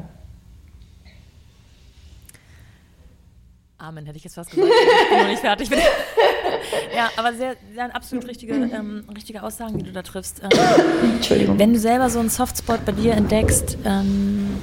[3.76, 4.72] Amen, hätte ich jetzt fast gesagt.
[4.72, 5.68] Ich bin noch nicht fertig.
[6.96, 10.40] ja, aber sehr, sehr absolut richtige, ähm, richtige Aussagen, die du da triffst.
[10.42, 11.59] Ähm, Entschuldigung.
[11.59, 14.62] Wenn du selber so einen Softspot bei dir entdeckst, ähm,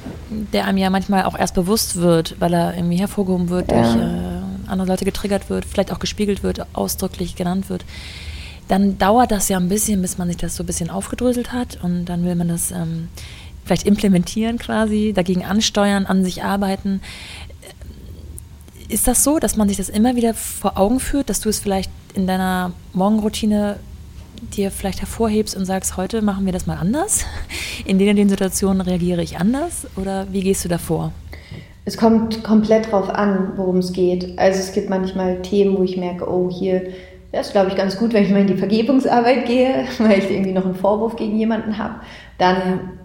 [0.52, 3.82] der einem ja manchmal auch erst bewusst wird, weil er irgendwie hervorgehoben wird, ja.
[3.82, 4.31] durch äh,
[4.72, 7.84] andere Leute getriggert wird, vielleicht auch gespiegelt wird, ausdrücklich genannt wird,
[8.68, 11.78] dann dauert das ja ein bisschen, bis man sich das so ein bisschen aufgedröselt hat
[11.82, 13.08] und dann will man das ähm,
[13.64, 17.00] vielleicht implementieren quasi, dagegen ansteuern, an sich arbeiten.
[18.88, 21.60] Ist das so, dass man sich das immer wieder vor Augen führt, dass du es
[21.60, 23.78] vielleicht in deiner Morgenroutine
[24.56, 27.24] dir vielleicht hervorhebst und sagst, heute machen wir das mal anders?
[27.84, 29.86] In den und den Situationen reagiere ich anders?
[29.96, 31.12] Oder wie gehst du davor?
[31.84, 34.38] Es kommt komplett drauf an, worum es geht.
[34.38, 36.82] Also es gibt manchmal Themen, wo ich merke, oh, hier
[37.32, 40.30] wäre es, glaube ich, ganz gut, wenn ich mal in die Vergebungsarbeit gehe, weil ich
[40.30, 41.96] irgendwie noch einen Vorwurf gegen jemanden habe.
[42.38, 42.98] Dann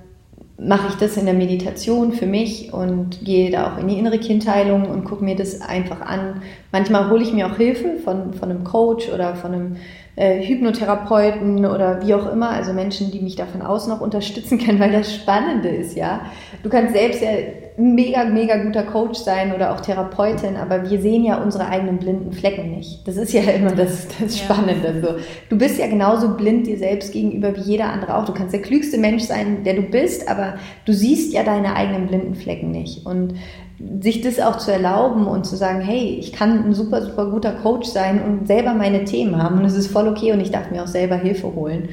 [0.59, 4.17] mache ich das in der Meditation für mich und gehe da auch in die innere
[4.17, 6.41] Kindheilung und gucke mir das einfach an.
[6.71, 9.75] Manchmal hole ich mir auch Hilfe von, von einem Coach oder von einem
[10.17, 14.57] äh, Hypnotherapeuten oder wie auch immer, also Menschen, die mich da von außen auch unterstützen
[14.65, 16.21] können, weil das Spannende ist, ja.
[16.63, 17.29] Du kannst selbst ja
[17.77, 21.99] ein mega, mega guter Coach sein oder auch Therapeutin, aber wir sehen ja unsere eigenen
[21.99, 23.07] blinden Flecken nicht.
[23.07, 24.87] Das ist ja immer das, das Spannende.
[24.87, 25.01] Ja.
[25.01, 25.23] So.
[25.49, 28.25] Du bist ja genauso blind dir selbst gegenüber wie jeder andere auch.
[28.25, 30.55] Du kannst der klügste Mensch sein, der du bist, aber
[30.85, 33.05] du siehst ja deine eigenen blinden Flecken nicht.
[33.05, 33.35] Und
[34.01, 37.51] sich das auch zu erlauben und zu sagen, hey, ich kann ein super, super guter
[37.51, 40.71] Coach sein und selber meine Themen haben und es ist voll okay und ich darf
[40.71, 41.89] mir auch selber Hilfe holen.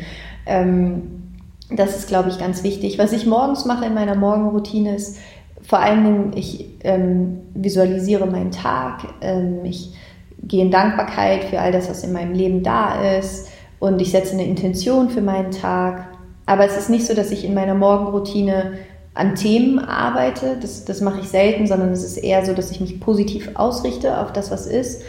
[0.47, 1.24] Ähm,
[1.70, 2.99] das ist, glaube ich, ganz wichtig.
[2.99, 5.18] Was ich morgens mache in meiner Morgenroutine ist,
[5.62, 9.95] vor allen Dingen, ich ähm, visualisiere meinen Tag, ähm, ich
[10.43, 14.35] gehe in Dankbarkeit für all das, was in meinem Leben da ist und ich setze
[14.35, 16.07] eine Intention für meinen Tag.
[16.47, 18.72] Aber es ist nicht so, dass ich in meiner Morgenroutine
[19.15, 20.59] an Themen arbeite.
[20.61, 24.19] Das, das mache ich selten, sondern es ist eher so, dass ich mich positiv ausrichte
[24.21, 25.03] auf das, was ist.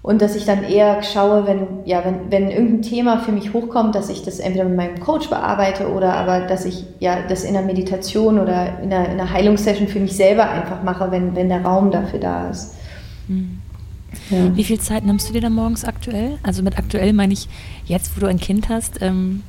[0.00, 3.94] Und dass ich dann eher schaue, wenn, ja, wenn, wenn irgendein Thema für mich hochkommt,
[3.94, 7.52] dass ich das entweder mit meinem Coach bearbeite oder aber, dass ich ja, das in
[7.52, 11.48] der Meditation oder in einer, in einer Heilungssession für mich selber einfach mache, wenn, wenn
[11.48, 12.74] der Raum dafür da ist.
[13.26, 13.58] Mhm.
[14.30, 14.56] Ja.
[14.56, 16.38] Wie viel Zeit nimmst du dir da morgens aktuell?
[16.42, 17.48] Also mit aktuell meine ich
[17.84, 19.02] jetzt, wo du ein Kind hast.
[19.02, 19.42] Ähm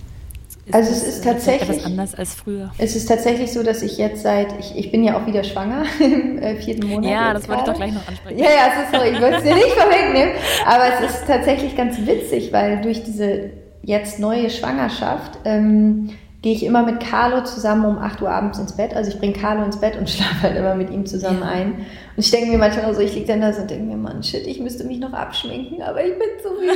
[0.71, 2.71] also es ist tatsächlich etwas anders als früher.
[2.77, 5.83] Es ist tatsächlich so, dass ich jetzt seit ich, ich bin ja auch wieder schwanger
[5.99, 7.09] im äh, vierten Monat.
[7.09, 8.39] Ja, das wollte ich doch gleich noch ansprechen.
[8.39, 10.33] Ja, ja, es ist so, ich wollte es dir nicht vorwegnehmen,
[10.65, 13.51] aber es ist tatsächlich ganz witzig, weil durch diese
[13.83, 16.11] jetzt neue Schwangerschaft ähm,
[16.41, 18.95] gehe ich immer mit Carlo zusammen um 8 Uhr abends ins Bett.
[18.95, 21.49] Also ich bringe Carlo ins Bett und schlafe halt immer mit ihm zusammen ja.
[21.49, 21.85] ein.
[22.19, 24.21] Und ich denke mir manchmal so, ich liege dann da so und denke mir, Mann,
[24.21, 26.73] shit, ich müsste mich noch abschminken, aber ich bin zu müde.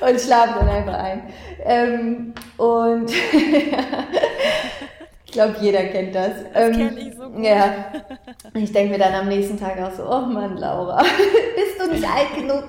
[0.00, 1.22] und schlafe dann einfach ein.
[1.64, 3.10] Ähm, und
[5.36, 6.32] glaube, jeder kennt das.
[6.52, 7.44] Das ähm, kenne ich so gut.
[7.44, 7.74] Ja.
[8.54, 10.98] Ich denke mir dann am nächsten Tag auch so, oh Mann, Laura,
[11.56, 12.64] bist du nicht alt genug?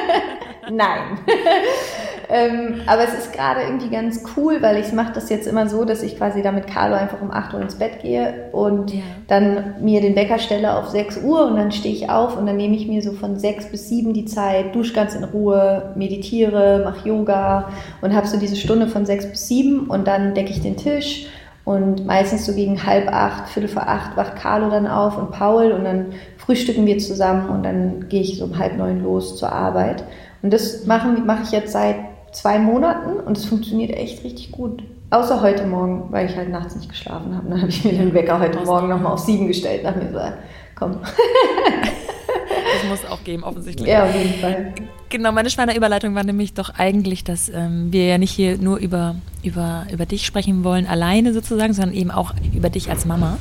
[0.70, 1.18] Nein.
[2.28, 5.84] ähm, aber es ist gerade irgendwie ganz cool, weil ich mache das jetzt immer so,
[5.84, 9.00] dass ich quasi da mit Carlo einfach um 8 Uhr ins Bett gehe und ja.
[9.26, 12.56] dann mir den Wecker stelle auf 6 Uhr und dann stehe ich auf und dann
[12.56, 16.82] nehme ich mir so von 6 bis 7 die Zeit, dusche ganz in Ruhe, meditiere,
[16.84, 17.70] mache Yoga
[18.02, 21.26] und habe so diese Stunde von 6 bis 7 und dann decke ich den Tisch
[21.68, 25.72] und meistens so gegen halb acht, viertel vor acht wacht Carlo dann auf und Paul
[25.72, 26.06] und dann
[26.38, 30.02] frühstücken wir zusammen und dann gehe ich so um halb neun los zur Arbeit.
[30.40, 31.96] Und das mache mach ich jetzt seit
[32.32, 34.82] zwei Monaten und es funktioniert echt richtig gut.
[35.10, 37.50] Außer heute Morgen, weil ich halt nachts nicht geschlafen habe.
[37.50, 39.84] Dann habe ich mir den Wecker heute Morgen nochmal auf sieben gestellt.
[39.84, 40.20] Nach mir so,
[40.74, 40.92] komm.
[42.80, 43.88] das muss auch geben, offensichtlich.
[43.88, 44.72] Ja, auf jeden Fall.
[45.08, 48.78] Genau, meine schweine Überleitung war nämlich doch eigentlich, dass ähm, wir ja nicht hier nur
[48.78, 53.38] über, über, über dich sprechen wollen, alleine sozusagen, sondern eben auch über dich als Mama.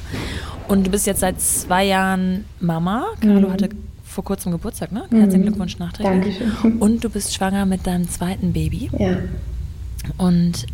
[0.67, 3.05] Und du bist jetzt seit zwei Jahren Mama.
[3.21, 3.53] Carlo mhm.
[3.53, 3.69] hatte
[4.03, 5.03] vor kurzem Geburtstag, ne?
[5.09, 5.19] Mhm.
[5.19, 6.39] Herzlichen Glückwunsch nachträglich.
[6.39, 6.77] Dankeschön.
[6.79, 8.89] Und du bist schwanger mit deinem zweiten Baby.
[8.97, 9.17] Ja.
[10.17, 10.65] Und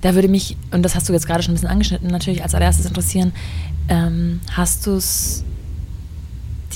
[0.00, 2.54] da würde mich, und das hast du jetzt gerade schon ein bisschen angeschnitten, natürlich als
[2.54, 3.32] allererstes interessieren,
[3.88, 5.44] ähm, hast du es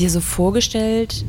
[0.00, 1.24] dir so vorgestellt,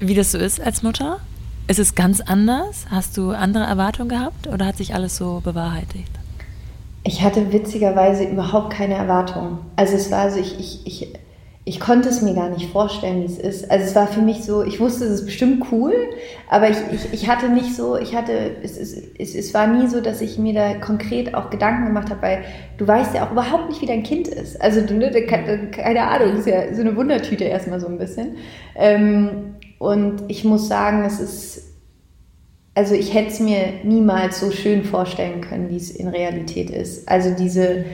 [0.00, 1.20] wie das so ist als Mutter?
[1.68, 2.86] Ist es ganz anders?
[2.90, 6.10] Hast du andere Erwartungen gehabt oder hat sich alles so bewahrheitigt?
[7.04, 9.58] Ich hatte witzigerweise überhaupt keine Erwartungen.
[9.76, 11.08] Also es war so, ich, ich, ich
[11.68, 13.68] ich konnte es mir gar nicht vorstellen, wie es ist.
[13.72, 15.92] Also es war für mich so, ich wusste, es ist bestimmt cool,
[16.48, 19.88] aber ich, ich, ich hatte nicht so, ich hatte, es, es, es, es war nie
[19.88, 22.44] so, dass ich mir da konkret auch Gedanken gemacht habe, weil
[22.78, 24.62] du weißt ja auch überhaupt nicht, wie dein Kind ist.
[24.62, 25.10] Also ne,
[25.72, 28.36] keine Ahnung, ist ja so eine Wundertüte erstmal so ein bisschen.
[28.76, 31.64] Ähm, und ich muss sagen, es ist,
[32.76, 37.08] also ich hätte es mir niemals so schön vorstellen können, wie es in Realität ist.
[37.08, 37.84] Also diese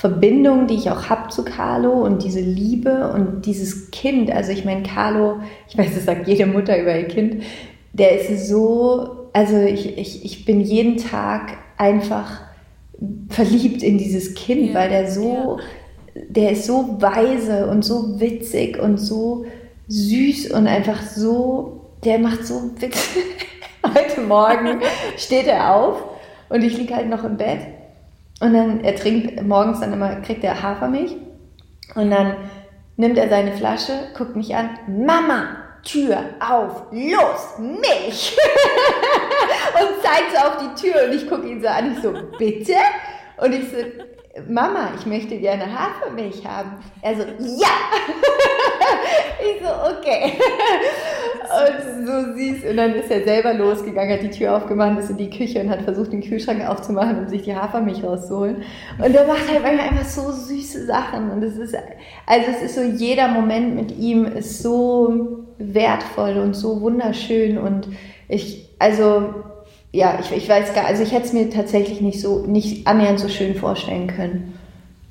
[0.00, 4.30] Verbindung, die ich auch habe zu Carlo und diese Liebe und dieses Kind.
[4.30, 7.42] Also ich meine, Carlo, ich weiß, das sagt jede Mutter über ihr Kind,
[7.92, 12.40] der ist so, also ich, ich, ich bin jeden Tag einfach
[13.28, 15.58] verliebt in dieses Kind, ja, weil der so,
[16.14, 16.22] ja.
[16.30, 19.44] der ist so weise und so witzig und so
[19.88, 23.10] süß und einfach so, der macht so Witz.
[23.86, 24.80] Heute Morgen
[25.18, 26.02] steht er auf
[26.48, 27.79] und ich liege halt noch im Bett
[28.40, 31.14] und dann, er trinkt morgens dann immer, kriegt er Hafermilch.
[31.94, 32.36] Und dann
[32.96, 38.36] nimmt er seine Flasche, guckt mich an, Mama, Tür auf, los, Milch!
[39.74, 42.74] und zeigt so auf die Tür und ich gucke ihn so an, ich so, bitte?
[43.38, 43.76] Und ich so,
[44.48, 46.76] Mama, ich möchte gerne Hafermilch haben.
[47.02, 47.66] Er so, ja!
[49.40, 50.34] ich so, okay.
[51.50, 52.70] und so süß.
[52.70, 55.68] Und dann ist er selber losgegangen, hat die Tür aufgemacht, ist in die Küche und
[55.68, 58.62] hat versucht, den Kühlschrank aufzumachen, um sich die Hafermilch rauszuholen.
[59.04, 61.30] Und er macht halt einfach so süße Sachen.
[61.30, 61.74] Und es ist,
[62.26, 67.58] also es ist so, jeder Moment mit ihm ist so wertvoll und so wunderschön.
[67.58, 67.88] Und
[68.28, 69.34] ich, also
[69.92, 73.18] ja, ich, ich weiß gar, also ich hätte es mir tatsächlich nicht so, nicht annähernd
[73.18, 74.58] so schön vorstellen können,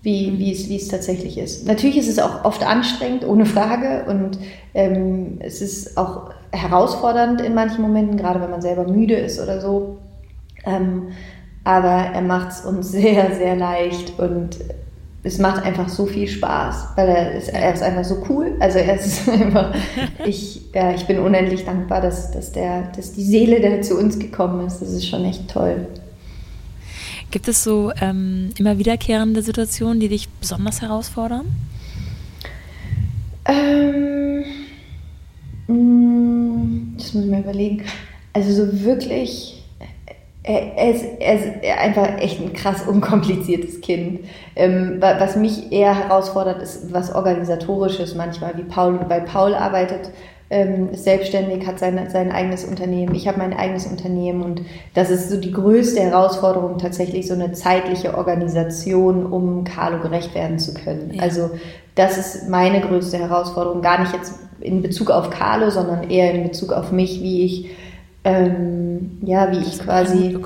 [0.02, 1.68] wie, wie, es, wie es tatsächlich ist.
[1.68, 4.40] Natürlich ist es auch oft anstrengend, ohne Frage, und
[4.74, 9.60] ähm, es ist auch herausfordernd in manchen Momenten, gerade wenn man selber müde ist oder
[9.60, 9.98] so.
[10.66, 11.10] Ähm,
[11.66, 14.58] aber er macht es uns sehr, sehr leicht und
[15.24, 18.56] es macht einfach so viel Spaß, weil er ist, er ist einfach so cool.
[18.60, 19.76] Also er ist einfach,
[20.26, 24.18] ich, ja, ich bin unendlich dankbar, dass, dass, der, dass die Seele, der zu uns
[24.18, 25.88] gekommen ist, das ist schon echt toll.
[27.32, 31.46] Gibt es so ähm, immer wiederkehrende Situationen, die dich besonders herausfordern?
[33.46, 34.44] Ähm,
[35.68, 37.84] mm, das muss ich mir überlegen.
[38.34, 39.59] Also so wirklich
[40.50, 44.22] er ist, er ist einfach echt ein krass unkompliziertes Kind.
[44.56, 50.12] Ähm, was mich eher herausfordert, ist was Organisatorisches manchmal, wie Paul, weil Paul arbeitet,
[50.50, 54.62] ähm, ist selbstständig, hat sein, sein eigenes Unternehmen, ich habe mein eigenes Unternehmen und
[54.96, 60.58] das ist so die größte Herausforderung, tatsächlich so eine zeitliche Organisation, um Carlo gerecht werden
[60.58, 61.12] zu können.
[61.14, 61.22] Ja.
[61.22, 61.52] Also
[61.94, 66.44] das ist meine größte Herausforderung, gar nicht jetzt in Bezug auf Carlo, sondern eher in
[66.44, 67.70] Bezug auf mich, wie ich
[68.24, 70.38] ähm, ja, wie ich quasi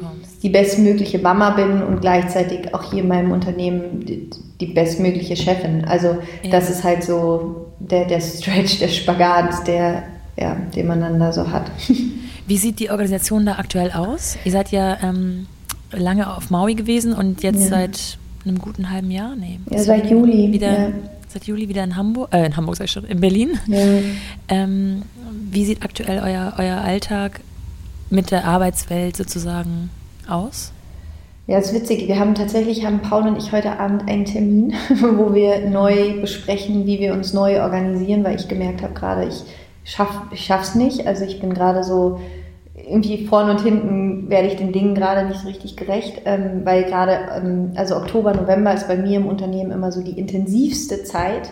[0.41, 5.85] die bestmögliche Mama bin und gleichzeitig auch hier in meinem Unternehmen die, die bestmögliche Chefin.
[5.85, 6.51] Also ja.
[6.51, 10.03] das ist halt so der, der Stretch, der Spagat, der,
[10.37, 11.71] ja, den man dann da so hat.
[12.47, 14.37] Wie sieht die Organisation da aktuell aus?
[14.43, 15.47] Ihr seid ja ähm,
[15.91, 17.69] lange auf Maui gewesen und jetzt ja.
[17.69, 19.35] seit einem guten halben Jahr?
[19.37, 20.51] Nee, ja, seit Juli.
[20.51, 20.93] Wieder, ja.
[21.29, 23.57] Seit Juli wieder in Hamburg, äh, in Hamburg sag ich schon, in Berlin.
[23.67, 23.77] Ja.
[24.49, 25.03] Ähm,
[25.49, 27.39] wie sieht aktuell euer, euer Alltag
[28.13, 29.89] mit der Arbeitswelt sozusagen
[30.29, 30.71] aus?
[31.47, 32.07] Ja, es ist witzig.
[32.07, 34.73] Wir haben tatsächlich, haben Paul und ich heute Abend einen Termin,
[35.17, 39.43] wo wir neu besprechen, wie wir uns neu organisieren, weil ich gemerkt habe gerade, ich
[39.83, 41.05] schaff, ich schaff's nicht.
[41.05, 42.21] Also ich bin gerade so
[42.75, 46.83] irgendwie vorne und hinten werde ich den Dingen gerade nicht so richtig gerecht, ähm, weil
[46.85, 51.51] gerade, ähm, also Oktober, November ist bei mir im Unternehmen immer so die intensivste Zeit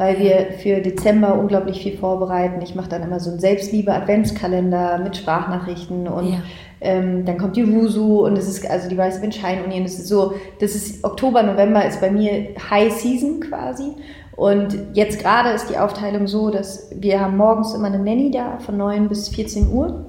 [0.00, 2.62] weil wir für Dezember unglaublich viel vorbereiten.
[2.62, 6.38] Ich mache dann immer so einen Selbstliebe-Adventskalender mit Sprachnachrichten und ja.
[6.80, 9.82] ähm, dann kommt die Wusu und es ist also die Weiße Wind Scheinunion.
[9.82, 13.92] Das ist so, das ist Oktober, November ist bei mir High Season quasi.
[14.36, 18.58] Und jetzt gerade ist die Aufteilung so, dass wir haben morgens immer eine Nanny da
[18.60, 20.06] von 9 bis 14 Uhr.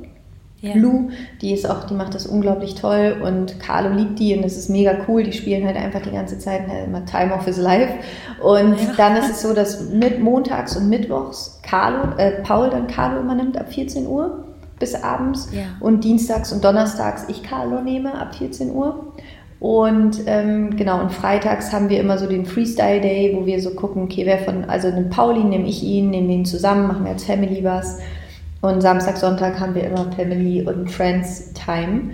[0.62, 0.76] Ja.
[0.76, 1.10] Lou,
[1.42, 4.70] die ist auch, die macht das unglaublich toll und Carlo liebt die und das ist
[4.70, 5.24] mega cool.
[5.24, 7.94] Die spielen halt einfach die ganze Zeit halt immer Time of His Life.
[8.44, 8.94] Und ja.
[8.96, 13.34] dann ist es so, dass mit montags und mittwochs Carlo, äh, Paul dann Carlo immer
[13.34, 14.46] nimmt ab 14 Uhr
[14.78, 15.64] bis abends ja.
[15.80, 19.14] und dienstags und donnerstags ich Carlo nehme ab 14 Uhr.
[19.60, 23.72] Und ähm, genau, und freitags haben wir immer so den Freestyle Day, wo wir so
[23.72, 27.04] gucken, okay, wer von, also den Pauli nehme ich ihn, nehmen wir ihn zusammen, machen
[27.06, 28.00] wir als Family was.
[28.62, 32.12] Und Samstag, Sonntag haben wir immer Family und Friends Time.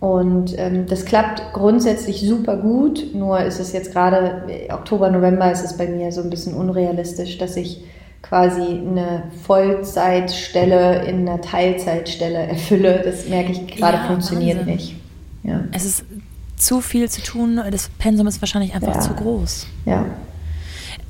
[0.00, 5.62] Und ähm, das klappt grundsätzlich super gut, nur ist es jetzt gerade Oktober, November ist
[5.62, 7.84] es bei mir so ein bisschen unrealistisch, dass ich
[8.22, 13.02] quasi eine Vollzeitstelle in einer Teilzeitstelle erfülle.
[13.04, 14.74] Das merke ich gerade ja, funktioniert Wahnsinn.
[14.74, 14.96] nicht.
[15.42, 15.64] Ja.
[15.72, 16.04] Es ist
[16.56, 19.00] zu viel zu tun, das Pensum ist wahrscheinlich einfach ja.
[19.00, 19.66] zu groß.
[19.84, 20.06] Ja.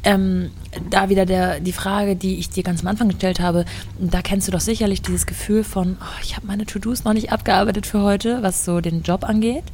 [0.04, 0.50] Ähm,
[0.88, 3.64] da wieder der, die Frage, die ich dir ganz am Anfang gestellt habe,
[3.98, 7.32] da kennst du doch sicherlich dieses Gefühl von, oh, ich habe meine To-Dos noch nicht
[7.32, 9.64] abgearbeitet für heute, was so den Job angeht.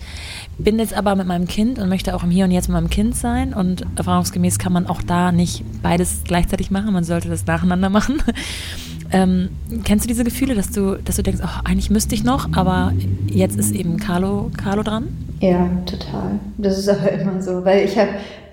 [0.58, 2.90] Bin jetzt aber mit meinem Kind und möchte auch im Hier und Jetzt mit meinem
[2.90, 7.46] Kind sein und erfahrungsgemäß kann man auch da nicht beides gleichzeitig machen, man sollte das
[7.46, 8.22] nacheinander machen.
[9.12, 9.50] Ähm,
[9.84, 12.92] kennst du diese Gefühle, dass du, dass du denkst, oh, eigentlich müsste ich noch, aber
[13.28, 15.08] jetzt ist eben Carlo, Carlo dran?
[15.40, 16.40] Ja, total.
[16.58, 18.10] Das ist aber immer so, weil ich habe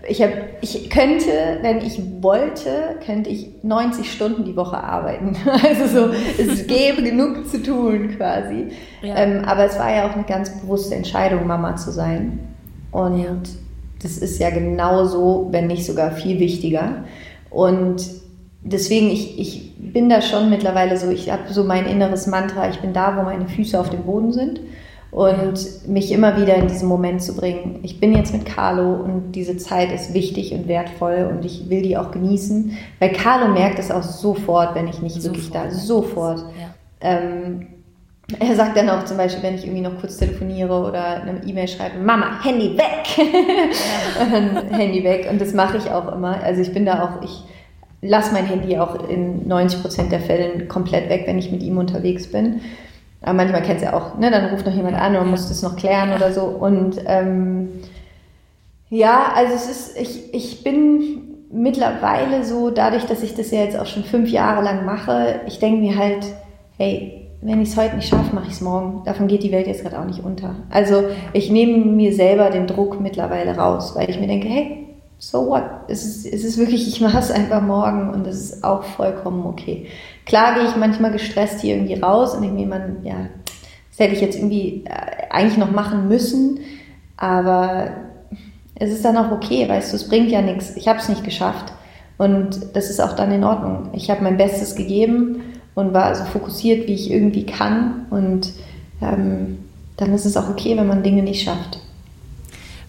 [0.08, 0.32] ich, hab,
[0.62, 5.36] ich könnte, wenn ich wollte, könnte ich 90 Stunden die Woche arbeiten.
[5.64, 8.68] Also so, es gäbe genug zu tun quasi.
[9.02, 9.16] Ja.
[9.16, 12.40] Ähm, aber es war ja auch eine ganz bewusste Entscheidung, Mama zu sein.
[12.92, 13.38] Und ja.
[14.02, 17.06] das ist ja genauso, wenn nicht sogar viel wichtiger.
[17.50, 18.04] Und
[18.62, 22.80] deswegen, ich, ich bin da schon mittlerweile so, ich habe so mein inneres Mantra, ich
[22.80, 24.60] bin da, wo meine Füße auf dem Boden sind
[25.14, 27.80] und mich immer wieder in diesen Moment zu bringen.
[27.84, 31.84] Ich bin jetzt mit Carlo und diese Zeit ist wichtig und wertvoll und ich will
[31.84, 35.36] die auch genießen, weil Carlo merkt es auch sofort, wenn ich nicht sofort.
[35.36, 36.40] wirklich da, sofort.
[36.40, 36.74] Ja.
[37.02, 37.68] Ähm,
[38.40, 41.68] er sagt dann auch zum Beispiel, wenn ich irgendwie noch kurz telefoniere oder eine E-Mail
[41.68, 43.06] schreibe, Mama, Handy weg!
[44.20, 44.78] Ja.
[44.78, 45.28] Handy weg.
[45.30, 46.42] Und das mache ich auch immer.
[46.44, 47.44] Also ich bin da auch, ich
[48.02, 51.78] lasse mein Handy auch in 90 Prozent der Fällen komplett weg, wenn ich mit ihm
[51.78, 52.62] unterwegs bin.
[53.24, 54.30] Aber manchmal kennt es ja auch, ne?
[54.30, 56.44] dann ruft noch jemand an und muss das noch klären oder so.
[56.44, 57.70] Und ähm,
[58.90, 63.78] ja, also es ist, ich, ich bin mittlerweile so, dadurch, dass ich das ja jetzt
[63.80, 66.26] auch schon fünf Jahre lang mache, ich denke mir halt,
[66.78, 69.04] hey, wenn ich es heute nicht schaffe, mache ich es morgen.
[69.06, 70.56] Davon geht die Welt jetzt gerade auch nicht unter.
[70.70, 71.04] Also
[71.34, 75.64] ich nehme mir selber den Druck mittlerweile raus, weil ich mir denke, hey, so what?
[75.88, 79.46] Es ist, es ist wirklich, ich mache es einfach morgen und das ist auch vollkommen
[79.46, 79.88] okay.
[80.26, 83.28] Klar gehe ich manchmal gestresst hier irgendwie raus und denke mir, man, ja,
[83.90, 86.60] das hätte ich jetzt irgendwie äh, eigentlich noch machen müssen,
[87.18, 87.92] aber
[88.76, 90.76] es ist dann auch okay, weißt du, es bringt ja nichts.
[90.76, 91.74] Ich habe es nicht geschafft
[92.18, 93.90] und das ist auch dann in Ordnung.
[93.94, 95.42] Ich habe mein Bestes gegeben
[95.76, 98.52] und war so fokussiert, wie ich irgendwie kann und
[99.02, 99.60] ähm,
[99.98, 101.80] dann ist es auch okay, wenn man Dinge nicht schafft.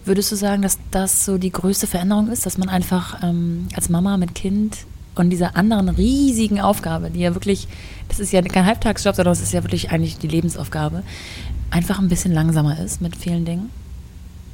[0.05, 3.89] Würdest du sagen, dass das so die größte Veränderung ist, dass man einfach ähm, als
[3.89, 4.77] Mama mit Kind
[5.15, 7.67] und dieser anderen riesigen Aufgabe, die ja wirklich,
[8.09, 11.03] das ist ja kein Halbtagsjob, sondern es ist ja wirklich eigentlich die Lebensaufgabe,
[11.71, 13.69] einfach ein bisschen langsamer ist mit vielen Dingen?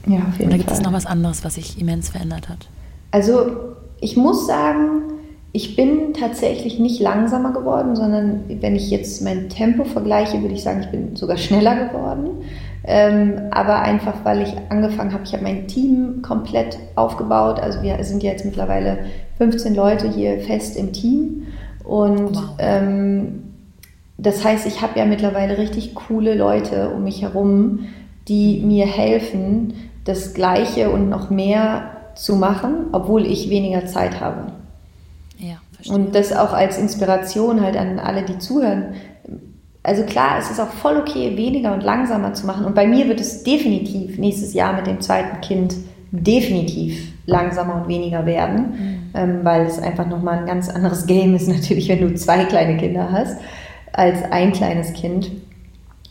[0.07, 0.79] Ja, auf jeden Oder gibt Fall.
[0.79, 2.67] es noch was anderes, was sich immens verändert hat?
[3.11, 5.01] Also ich muss sagen,
[5.53, 10.63] ich bin tatsächlich nicht langsamer geworden, sondern wenn ich jetzt mein Tempo vergleiche, würde ich
[10.63, 12.29] sagen, ich bin sogar schneller geworden.
[12.83, 17.59] Ähm, aber einfach, weil ich angefangen habe, ich habe mein Team komplett aufgebaut.
[17.59, 19.05] Also wir sind jetzt mittlerweile
[19.37, 21.47] 15 Leute hier fest im Team.
[21.83, 22.55] Und wow.
[22.57, 23.43] ähm,
[24.17, 27.87] das heißt, ich habe ja mittlerweile richtig coole Leute um mich herum,
[28.27, 29.73] die mir helfen,
[30.05, 34.51] das Gleiche und noch mehr zu machen, obwohl ich weniger Zeit habe.
[35.37, 35.95] Ja, verstehe.
[35.95, 38.93] Und das auch als Inspiration halt an alle, die zuhören
[39.83, 42.65] also klar, es ist auch voll okay, weniger und langsamer zu machen.
[42.65, 45.75] Und bei mir wird es definitiv nächstes Jahr mit dem zweiten Kind
[46.11, 49.09] definitiv langsamer und weniger werden, mhm.
[49.13, 52.77] ähm, weil es einfach nochmal ein ganz anderes Game ist natürlich, wenn du zwei kleine
[52.77, 53.37] Kinder hast,
[53.93, 55.31] als ein kleines Kind.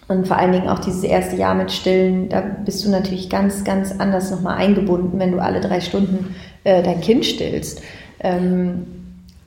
[0.08, 3.62] Und vor allen Dingen auch dieses erste Jahr mit Stillen, da bist du natürlich ganz,
[3.62, 7.80] ganz anders nochmal eingebunden, wenn du alle drei Stunden äh, dein Kind stillst.
[8.18, 8.99] Ähm,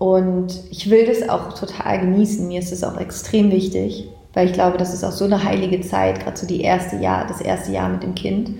[0.03, 2.45] und ich will das auch total genießen.
[2.45, 5.79] Mir ist es auch extrem wichtig, weil ich glaube, das ist auch so eine heilige
[5.79, 8.51] Zeit, gerade so die erste Jahr, das erste Jahr mit dem Kind.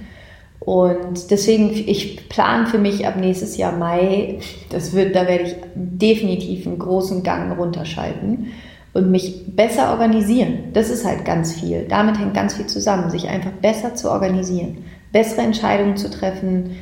[0.61, 4.39] Und deswegen, ich plane für mich ab nächstes Jahr Mai,
[4.69, 8.53] das wird, da werde ich definitiv einen großen Gang runterschalten
[8.93, 10.71] und mich besser organisieren.
[10.71, 11.87] Das ist halt ganz viel.
[11.89, 14.77] Damit hängt ganz viel zusammen, sich einfach besser zu organisieren,
[15.11, 16.77] bessere Entscheidungen zu treffen,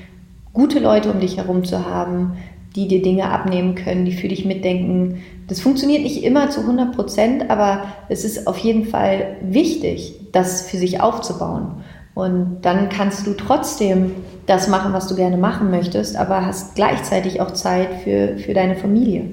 [0.53, 2.37] gute Leute um dich herum zu haben,
[2.75, 5.21] die dir Dinge abnehmen können, die für dich mitdenken.
[5.47, 10.61] Das funktioniert nicht immer zu 100 Prozent, aber es ist auf jeden Fall wichtig, das
[10.61, 11.83] für sich aufzubauen.
[12.13, 14.11] Und dann kannst du trotzdem
[14.45, 18.75] das machen, was du gerne machen möchtest, aber hast gleichzeitig auch Zeit für, für deine
[18.75, 19.25] Familie.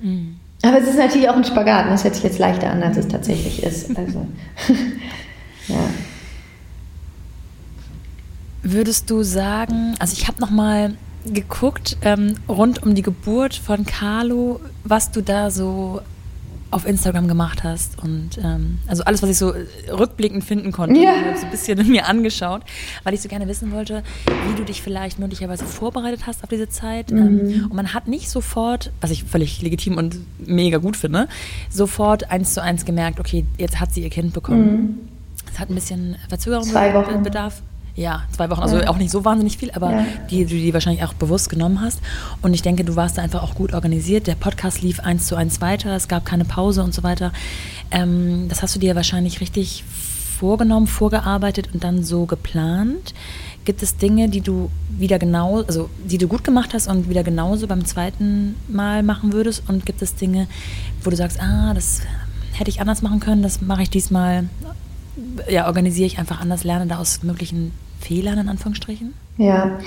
[0.00, 0.36] Mhm.
[0.62, 1.86] Aber es ist natürlich auch ein Spagat.
[1.90, 3.96] Das hört sich jetzt leichter an, als es tatsächlich ist.
[3.96, 4.26] Also,
[5.68, 5.76] ja.
[8.62, 10.94] Würdest du sagen, also ich habe noch mal
[11.32, 16.00] geguckt, ähm, rund um die Geburt von Carlo, was du da so
[16.70, 19.54] auf Instagram gemacht hast und ähm, also alles, was ich so
[19.90, 21.14] rückblickend finden konnte, ja.
[21.36, 22.62] so ein bisschen mir angeschaut,
[23.04, 26.68] weil ich so gerne wissen wollte, wie du dich vielleicht möglicherweise vorbereitet hast auf diese
[26.68, 27.10] Zeit.
[27.12, 27.18] Mhm.
[27.18, 31.28] Ähm, und man hat nicht sofort, was ich völlig legitim und mega gut finde,
[31.70, 34.72] sofort eins zu eins gemerkt, okay, jetzt hat sie ihr Kind bekommen.
[34.72, 34.98] Mhm.
[35.52, 37.22] Es hat ein bisschen Verzögerung Zwei Wochen.
[37.22, 37.62] Bedarf.
[37.96, 38.88] Ja, zwei Wochen, also ja.
[38.88, 40.06] auch nicht so wahnsinnig viel, aber ja.
[40.30, 42.00] die du die wahrscheinlich auch bewusst genommen hast.
[42.42, 44.26] Und ich denke, du warst da einfach auch gut organisiert.
[44.26, 47.32] Der Podcast lief eins zu eins weiter, es gab keine Pause und so weiter.
[47.90, 49.82] Ähm, das hast du dir wahrscheinlich richtig
[50.38, 53.14] vorgenommen, vorgearbeitet und dann so geplant.
[53.64, 57.24] Gibt es Dinge, die du wieder genau, also die du gut gemacht hast und wieder
[57.24, 59.62] genauso beim zweiten Mal machen würdest?
[59.68, 60.48] Und gibt es Dinge,
[61.02, 62.02] wo du sagst, ah, das
[62.52, 64.48] hätte ich anders machen können, das mache ich diesmal,
[65.48, 67.72] ja, organisiere ich einfach anders, lerne da aus möglichen
[68.06, 69.14] Fehlern in Anführungsstrichen?
[69.36, 69.78] Ja,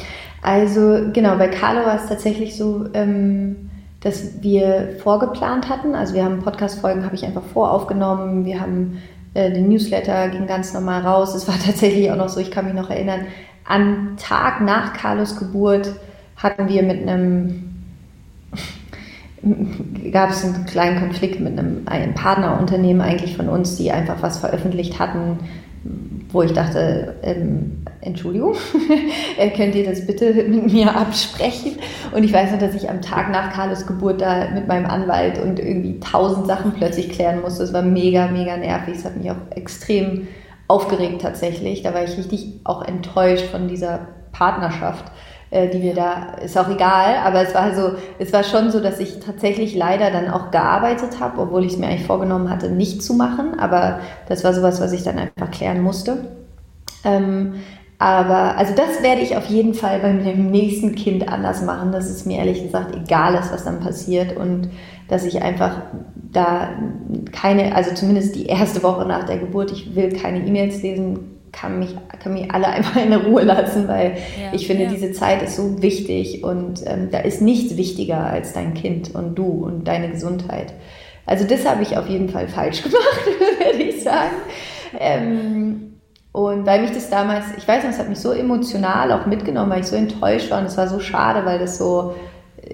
[0.41, 3.70] also genau, bei Carlo war es tatsächlich so, ähm,
[4.01, 5.95] dass wir vorgeplant hatten.
[5.95, 8.45] Also wir haben Podcast-Folgen, habe ich einfach voraufgenommen.
[8.45, 9.01] Wir haben
[9.34, 11.34] äh, den Newsletter ging ganz normal raus.
[11.36, 13.22] Es war tatsächlich auch noch so, ich kann mich noch erinnern,
[13.65, 15.93] am Tag nach Carlos Geburt
[16.36, 17.65] hatten wir mit einem
[20.11, 24.38] gab es einen kleinen Konflikt mit einem, einem Partnerunternehmen eigentlich von uns, die einfach was
[24.39, 25.38] veröffentlicht hatten,
[26.32, 28.53] wo ich dachte, ähm, Entschuldigung,
[29.55, 31.77] könnt ihr das bitte mit mir absprechen?
[32.13, 35.41] Und ich weiß noch, dass ich am Tag nach Carlos Geburt da mit meinem Anwalt
[35.41, 37.63] und irgendwie tausend Sachen plötzlich klären musste.
[37.63, 38.95] Es war mega, mega nervig.
[38.95, 40.27] Es hat mich auch extrem
[40.67, 41.82] aufgeregt tatsächlich.
[41.82, 46.69] Da war ich richtig auch enttäuscht von dieser Partnerschaft äh, die wir da, ist auch
[46.69, 50.51] egal, aber es war so, es war schon so, dass ich tatsächlich leider dann auch
[50.51, 54.53] gearbeitet habe, obwohl ich es mir eigentlich vorgenommen hatte, nicht zu machen, aber das war
[54.53, 56.25] sowas, was ich dann einfach klären musste.
[57.03, 57.55] Ähm,
[57.97, 62.09] aber also das werde ich auf jeden Fall bei dem nächsten Kind anders machen, dass
[62.09, 64.69] es mir ehrlich gesagt egal ist, was dann passiert und
[65.09, 65.81] dass ich einfach
[66.31, 66.69] da
[67.31, 71.79] keine, also zumindest die erste Woche nach der Geburt, ich will keine E-Mails lesen, kann
[71.79, 74.89] mich, kann mich alle einfach in Ruhe lassen, weil ja, ich finde, ja.
[74.89, 79.35] diese Zeit ist so wichtig und ähm, da ist nichts wichtiger als dein Kind und
[79.35, 80.73] du und deine Gesundheit.
[81.25, 83.25] Also das habe ich auf jeden Fall falsch gemacht,
[83.59, 84.35] würde ich sagen.
[84.99, 85.89] Ähm,
[86.31, 89.71] und weil mich das damals, ich weiß nicht, es hat mich so emotional auch mitgenommen,
[89.71, 92.15] weil ich so enttäuscht war und es war so schade, weil das so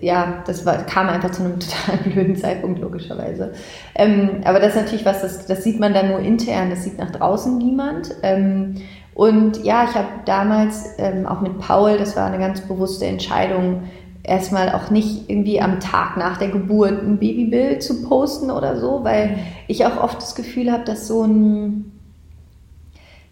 [0.02, 3.54] ja, das war, kam einfach zu einem total blöden Zeitpunkt, logischerweise.
[3.96, 6.98] Ähm, aber das ist natürlich was, das, das sieht man dann nur intern, das sieht
[6.98, 8.16] nach draußen niemand.
[8.24, 8.76] Ähm,
[9.14, 13.84] und ja, ich habe damals ähm, auch mit Paul, das war eine ganz bewusste Entscheidung,
[14.24, 19.04] erstmal auch nicht irgendwie am Tag nach der Geburt ein Babybild zu posten oder so,
[19.04, 21.95] weil ich auch oft das Gefühl habe, dass so ein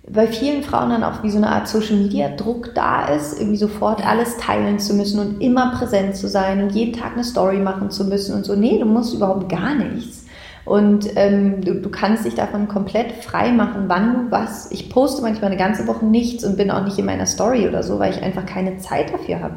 [0.09, 3.57] bei vielen Frauen dann auch wie so eine Art Social Media Druck da ist, irgendwie
[3.57, 7.59] sofort alles teilen zu müssen und immer präsent zu sein und jeden Tag eine Story
[7.59, 8.55] machen zu müssen und so.
[8.55, 10.25] Nee, du musst überhaupt gar nichts.
[10.65, 14.71] Und ähm, du, du kannst dich davon komplett frei machen, wann du was.
[14.71, 17.83] Ich poste manchmal eine ganze Woche nichts und bin auch nicht in meiner Story oder
[17.83, 19.55] so, weil ich einfach keine Zeit dafür habe,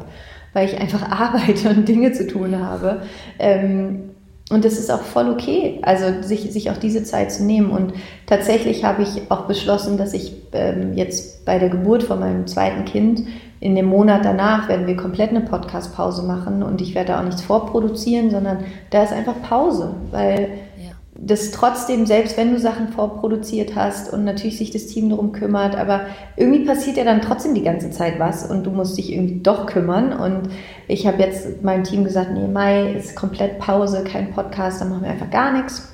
[0.53, 3.01] weil ich einfach arbeite und Dinge zu tun habe.
[3.37, 4.11] Ähm,
[4.49, 7.69] und das ist auch voll okay, also sich, sich auch diese Zeit zu nehmen.
[7.69, 7.93] Und
[8.27, 12.85] tatsächlich habe ich auch beschlossen, dass ich ähm, jetzt bei der Geburt von meinem zweiten
[12.85, 13.23] Kind
[13.59, 17.25] in dem Monat danach werden wir komplett eine Podcast-Pause machen und ich werde da auch
[17.25, 18.59] nichts vorproduzieren, sondern
[18.91, 20.49] da ist einfach Pause, weil
[21.19, 25.75] das trotzdem, selbst wenn du Sachen vorproduziert hast und natürlich sich das Team darum kümmert,
[25.75, 26.01] aber
[26.35, 29.65] irgendwie passiert ja dann trotzdem die ganze Zeit was und du musst dich irgendwie doch
[29.65, 30.13] kümmern.
[30.13, 30.49] Und
[30.87, 35.03] ich habe jetzt meinem Team gesagt, nee, Mai ist komplett Pause, kein Podcast, dann machen
[35.03, 35.91] wir einfach gar nichts.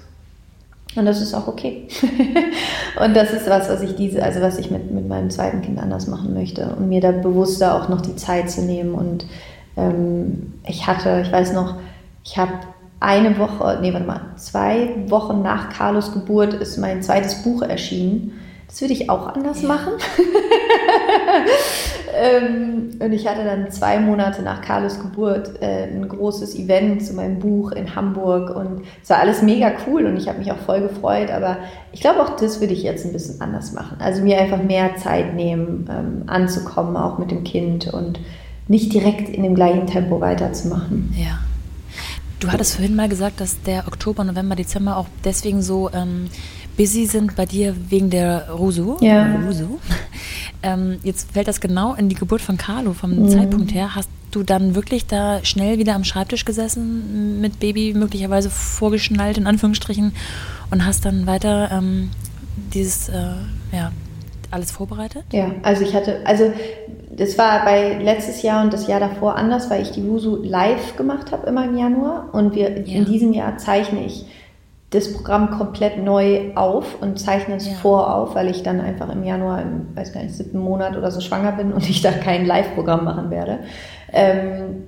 [0.95, 1.87] Und das ist auch okay.
[3.03, 5.79] und das ist was, was ich diese, also was ich mit, mit meinem zweiten Kind
[5.79, 8.93] anders machen möchte und mir da bewusster auch noch die Zeit zu nehmen.
[8.93, 9.25] Und
[9.77, 11.77] ähm, ich hatte, ich weiß noch,
[12.23, 12.53] ich habe
[13.03, 18.39] eine Woche, nee, warte mal, zwei Wochen nach Carlos Geburt ist mein zweites Buch erschienen.
[18.67, 19.67] Das würde ich auch anders ja.
[19.67, 19.93] machen.
[22.17, 27.13] ähm, und ich hatte dann zwei Monate nach Carlos Geburt äh, ein großes Event zu
[27.13, 30.57] meinem Buch in Hamburg und es war alles mega cool und ich habe mich auch
[30.57, 31.29] voll gefreut.
[31.29, 31.57] Aber
[31.91, 33.97] ich glaube, auch das würde ich jetzt ein bisschen anders machen.
[33.99, 38.19] Also mir einfach mehr Zeit nehmen, ähm, anzukommen, auch mit dem Kind und
[38.67, 41.13] nicht direkt in dem gleichen Tempo weiterzumachen.
[41.17, 41.39] Ja.
[42.43, 46.25] Du hattest vorhin mal gesagt, dass der Oktober, November, Dezember auch deswegen so ähm,
[46.75, 48.97] busy sind bei dir wegen der Rusu.
[48.99, 49.37] Ja.
[49.37, 49.79] Rusu.
[50.65, 53.27] Ähm, jetzt fällt das genau in die Geburt von Carlo vom mhm.
[53.27, 53.95] Zeitpunkt her.
[53.95, 59.45] Hast du dann wirklich da schnell wieder am Schreibtisch gesessen mit Baby möglicherweise vorgeschnallt in
[59.45, 60.13] Anführungsstrichen
[60.71, 62.11] und hast dann weiter ähm,
[62.73, 63.33] dieses äh,
[63.73, 63.91] ja,
[64.51, 65.25] alles vorbereitet?
[65.33, 66.53] Ja, also ich hatte, also
[67.17, 70.95] das war bei letztes Jahr und das Jahr davor anders, weil ich die Wusu live
[70.95, 72.97] gemacht habe immer im Januar und wir ja.
[72.97, 74.25] in diesem Jahr zeichne ich
[74.89, 77.73] das Programm komplett neu auf und zeichne es ja.
[77.73, 81.19] vor weil ich dann einfach im Januar, im weiß gar nicht, siebten Monat oder so
[81.19, 83.59] schwanger bin und ich da kein Live-Programm machen werde.
[84.11, 84.83] Ähm,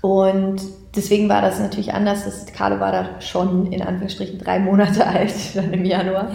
[0.00, 0.60] Und
[0.94, 2.24] deswegen war das natürlich anders.
[2.24, 6.28] Das, Carlo war da schon in Anführungsstrichen drei Monate alt, dann im Januar.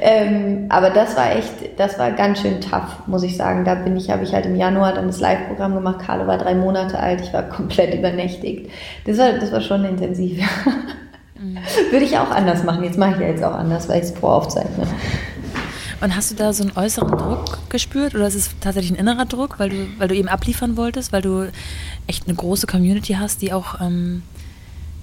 [0.00, 3.64] ähm, aber das war echt, das war ganz schön tough, muss ich sagen.
[3.64, 6.00] Da bin ich, habe ich halt im Januar dann das Live-Programm gemacht.
[6.00, 8.70] Carlo war drei Monate alt, ich war komplett übernächtigt.
[9.06, 10.38] Das war, das war schon intensiv.
[11.38, 11.58] mhm.
[11.90, 12.84] Würde ich auch anders machen.
[12.84, 14.86] Jetzt mache ich ja jetzt auch anders, weil ich es voraufzeichne.
[16.00, 19.26] Und hast du da so einen äußeren Druck gespürt oder ist es tatsächlich ein innerer
[19.26, 21.52] Druck, weil du, weil du eben abliefern wolltest, weil du
[22.06, 24.22] echt eine große Community hast, die auch ähm,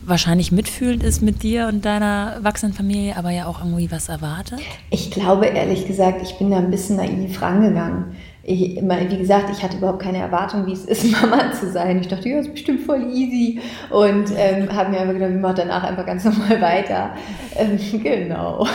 [0.08, 4.60] wahrscheinlich mitfühlend ist mit dir und deiner wachsenden Familie, aber ja auch irgendwie was erwartet?
[4.90, 8.16] Ich glaube ehrlich gesagt, ich bin da ein bisschen naiv rangegangen.
[8.50, 12.00] Ich, wie gesagt, ich hatte überhaupt keine Erwartung, wie es ist, Mama zu sein.
[12.00, 13.60] Ich dachte, ja, ist bestimmt voll easy.
[13.90, 17.10] Und ähm, habe mir einfach gedacht, ich mache danach einfach ganz normal weiter.
[17.58, 18.66] Ähm, genau.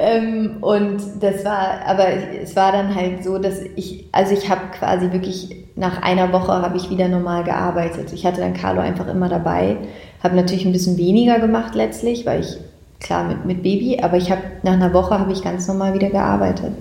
[0.00, 2.08] ähm, und das war, aber
[2.42, 6.52] es war dann halt so, dass ich, also ich habe quasi wirklich nach einer Woche
[6.52, 8.12] habe ich wieder normal gearbeitet.
[8.12, 9.76] Ich hatte dann Carlo einfach immer dabei,
[10.22, 12.58] habe natürlich ein bisschen weniger gemacht letztlich, weil ich
[12.98, 16.10] klar mit, mit Baby, aber ich habe nach einer Woche habe ich ganz normal wieder
[16.10, 16.72] gearbeitet.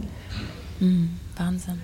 [0.79, 1.81] Mhm, Wahnsinn.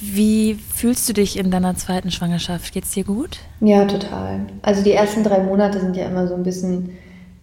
[0.00, 2.72] Wie fühlst du dich in deiner zweiten Schwangerschaft?
[2.72, 3.38] Geht's dir gut?
[3.60, 4.46] Ja, total.
[4.62, 6.90] Also die ersten drei Monate sind ja immer so ein bisschen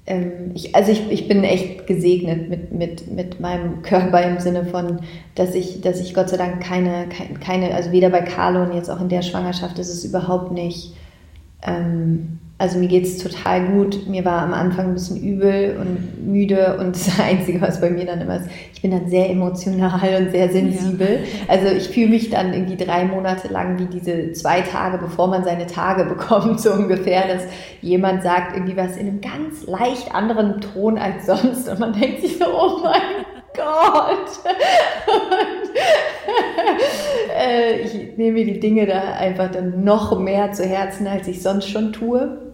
[0.07, 4.66] ähm, ich, also ich, ich bin echt gesegnet mit, mit, mit meinem Körper im Sinne
[4.66, 4.99] von,
[5.34, 7.07] dass ich, dass ich Gott sei Dank keine,
[7.39, 10.95] keine, also weder bei Carlo und jetzt auch in der Schwangerschaft ist es überhaupt nicht
[11.63, 14.08] ähm, also mir geht es total gut.
[14.08, 18.06] Mir war am Anfang ein bisschen übel und müde und das Einzige, was bei mir
[18.06, 21.20] dann immer ist, ich bin dann sehr emotional und sehr sensibel.
[21.20, 21.53] Ja.
[21.53, 25.43] Also ich fühle mich dann irgendwie drei Monate lang wie diese zwei Tage, bevor man
[25.43, 27.43] seine Tage bekommt, so ungefähr, dass
[27.82, 32.22] jemand sagt irgendwie was in einem ganz leicht anderen Ton als sonst und man denkt
[32.22, 34.30] sich so, oh mein Gott.
[35.08, 35.36] Und,
[37.38, 41.41] äh, ich nehme mir die Dinge da einfach dann noch mehr zu Herzen, als ich
[41.41, 42.44] sonst schon tue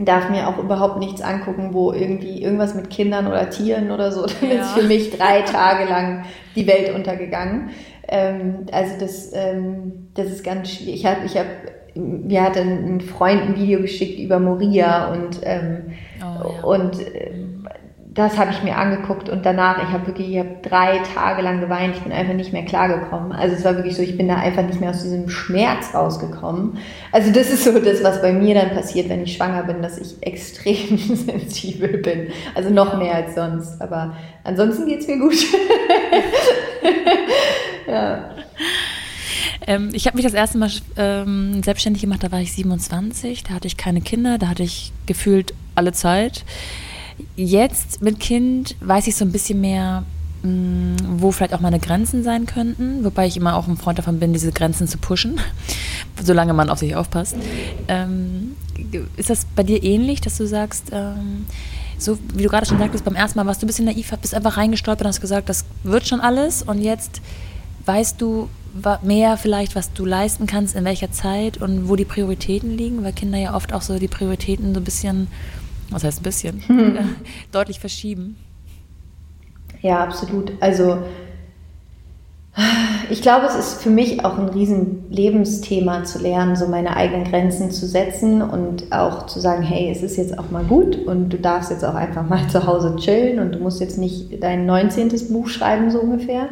[0.00, 4.26] darf mir auch überhaupt nichts angucken, wo irgendwie irgendwas mit Kindern oder Tieren oder so,
[4.40, 4.62] dann ja.
[4.62, 6.24] ist für mich drei Tage lang
[6.54, 7.70] die Welt untergegangen.
[8.08, 10.94] Ähm, also das, ähm, das ist ganz schwierig.
[10.94, 11.46] Ich habe, ich hab,
[11.94, 16.64] mir hat ein Freund ein Video geschickt über Moria und, ähm, oh, ja.
[16.64, 17.32] und äh,
[18.14, 21.60] das habe ich mir angeguckt und danach, ich habe wirklich, ich habe drei Tage lang
[21.60, 23.32] geweint, ich bin einfach nicht mehr klargekommen.
[23.32, 26.78] Also es war wirklich so, ich bin da einfach nicht mehr aus diesem Schmerz rausgekommen.
[27.12, 29.98] Also das ist so das, was bei mir dann passiert, wenn ich schwanger bin, dass
[29.98, 32.28] ich extrem sensibel bin.
[32.54, 33.80] Also noch mehr als sonst.
[33.80, 35.36] Aber ansonsten geht es mir gut.
[37.86, 38.30] ja.
[39.66, 43.50] Ähm, ich habe mich das erste Mal ähm, selbstständig gemacht, da war ich 27, da
[43.50, 46.44] hatte ich keine Kinder, da hatte ich gefühlt alle Zeit.
[47.38, 50.02] Jetzt mit Kind weiß ich so ein bisschen mehr,
[50.42, 54.18] mm, wo vielleicht auch meine Grenzen sein könnten, wobei ich immer auch ein Freund davon
[54.18, 55.40] bin, diese Grenzen zu pushen,
[56.20, 57.36] solange man auf sich aufpasst.
[57.86, 58.56] Ähm,
[59.16, 61.46] ist das bei dir ähnlich, dass du sagst, ähm,
[61.96, 64.34] so wie du gerade schon sagtest, beim ersten Mal warst du ein bisschen naiv, bist
[64.34, 67.20] einfach reingestolpert und hast gesagt, das wird schon alles und jetzt
[67.86, 68.48] weißt du
[69.02, 73.12] mehr vielleicht, was du leisten kannst, in welcher Zeit und wo die Prioritäten liegen, weil
[73.12, 75.28] Kinder ja oft auch so die Prioritäten so ein bisschen
[75.90, 76.98] was heißt ein bisschen, hm.
[77.52, 78.36] deutlich verschieben.
[79.82, 80.52] Ja, absolut.
[80.60, 80.98] Also
[83.08, 87.24] ich glaube, es ist für mich auch ein riesen Lebensthema zu lernen, so meine eigenen
[87.24, 91.30] Grenzen zu setzen und auch zu sagen, hey, es ist jetzt auch mal gut und
[91.30, 94.66] du darfst jetzt auch einfach mal zu Hause chillen und du musst jetzt nicht dein
[94.66, 95.10] 19.
[95.30, 96.48] Buch schreiben, so ungefähr.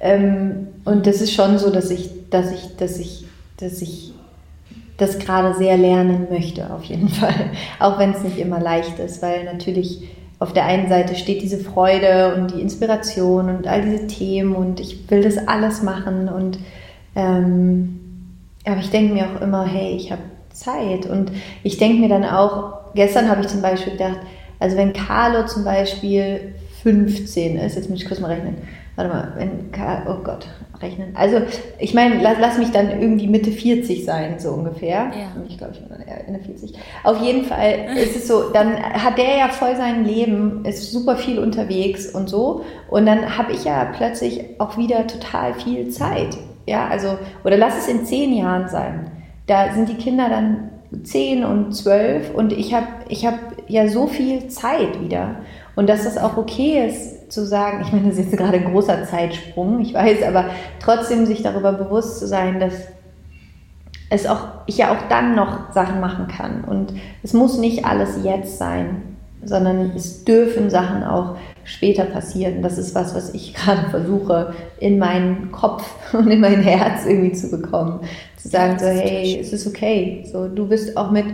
[0.00, 3.26] Ähm, und das ist schon so, dass ich, dass ich, dass ich,
[3.58, 4.14] dass ich
[5.02, 7.50] das gerade sehr lernen möchte, auf jeden Fall.
[7.78, 11.58] Auch wenn es nicht immer leicht ist, weil natürlich auf der einen Seite steht diese
[11.58, 16.58] Freude und die Inspiration und all diese Themen und ich will das alles machen und
[17.14, 17.98] ähm,
[18.64, 20.22] aber ich denke mir auch immer, hey, ich habe
[20.52, 21.32] Zeit und
[21.62, 24.18] ich denke mir dann auch, gestern habe ich zum Beispiel gedacht,
[24.58, 28.56] also wenn Carlo zum Beispiel 15 ist, jetzt muss ich kurz mal rechnen,
[29.02, 29.70] warte mal, wenn
[30.08, 30.46] oh Gott,
[30.80, 31.14] rechnen.
[31.14, 31.38] Also
[31.78, 35.10] ich meine, lass, lass, mich dann irgendwie Mitte 40 sein, so ungefähr.
[35.12, 35.42] Ja.
[35.48, 36.74] Ich glaube, ich bin dann eher Ende 40.
[37.04, 41.16] Auf jeden Fall ist es so, dann hat der ja voll sein Leben, ist super
[41.16, 42.64] viel unterwegs und so.
[42.90, 46.36] Und dann habe ich ja plötzlich auch wieder total viel Zeit.
[46.66, 49.10] Ja, also, oder lass es in zehn Jahren sein.
[49.46, 50.70] Da sind die Kinder dann
[51.02, 53.34] zehn und zwölf und ich habe ich hab
[53.66, 55.36] ja so viel Zeit wieder.
[55.74, 58.70] Und dass das auch okay ist, zu sagen, ich meine, das ist jetzt gerade ein
[58.72, 60.46] großer Zeitsprung, ich weiß, aber
[60.80, 62.74] trotzdem sich darüber bewusst zu sein, dass
[64.10, 66.64] es auch, ich ja auch dann noch Sachen machen kann.
[66.64, 69.02] Und es muss nicht alles jetzt sein.
[69.44, 72.62] sondern es dürfen Sachen auch später passieren.
[72.62, 77.32] Das ist was, was ich gerade versuche, in meinen Kopf und in mein Herz irgendwie
[77.32, 78.00] zu bekommen.
[78.36, 80.24] Zu sagen so, hey, es ist okay.
[80.30, 81.26] So, du bist auch mit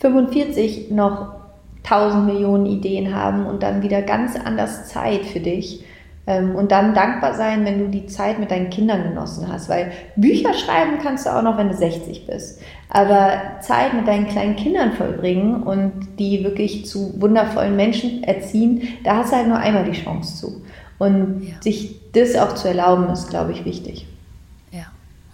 [0.00, 1.43] 45 noch
[1.84, 5.84] tausend Millionen Ideen haben und dann wieder ganz anders Zeit für dich.
[6.26, 9.68] Ähm, und dann dankbar sein, wenn du die Zeit mit deinen Kindern genossen hast.
[9.68, 12.62] Weil Bücher schreiben kannst du auch noch, wenn du 60 bist.
[12.88, 19.16] Aber Zeit mit deinen kleinen Kindern vollbringen und die wirklich zu wundervollen Menschen erziehen, da
[19.16, 20.62] hast du halt nur einmal die Chance zu.
[20.98, 21.54] Und ja.
[21.60, 24.06] sich das auch zu erlauben, ist, glaube ich, wichtig.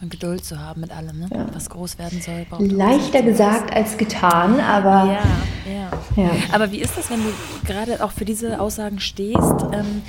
[0.03, 1.29] Und Geduld zu haben mit allem, ne?
[1.31, 1.47] Ja.
[1.53, 2.47] was groß werden soll.
[2.59, 5.13] Leichter gesagt als getan, aber.
[5.13, 5.23] Ja,
[5.71, 6.31] ja, ja.
[6.53, 7.31] Aber wie ist das, wenn du
[7.67, 9.63] gerade auch für diese Aussagen stehst?
[9.73, 10.03] Ähm,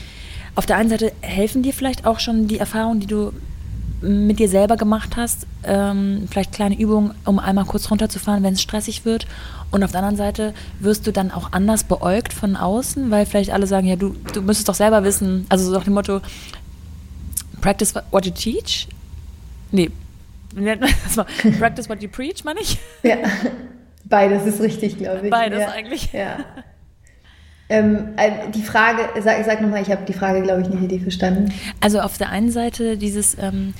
[0.55, 3.33] auf der einen Seite helfen dir vielleicht auch schon die Erfahrungen, die du
[4.01, 8.61] mit dir selber gemacht hast, ähm, vielleicht kleine Übungen, um einmal kurz runterzufahren, wenn es
[8.61, 9.27] stressig wird.
[9.69, 13.51] Und auf der anderen Seite wirst du dann auch anders beäugt von außen, weil vielleicht
[13.51, 16.21] alle sagen, ja, du, du müsstest doch selber wissen, also so nach dem Motto,
[17.61, 18.87] practice what you teach.
[19.71, 19.89] Nee,
[20.53, 21.25] das war
[21.59, 22.77] practice what you preach, meine ich.
[23.03, 23.17] Ja,
[24.05, 25.29] beides ist richtig, glaube ich.
[25.29, 25.69] Beides ja.
[25.69, 26.11] eigentlich.
[26.13, 26.37] Ja.
[27.69, 31.03] Ähm, äh, die Frage, sag, sag nochmal, ich habe die Frage, glaube ich, nicht richtig
[31.03, 31.53] verstanden.
[31.79, 33.73] Also auf der einen Seite dieses, ähm,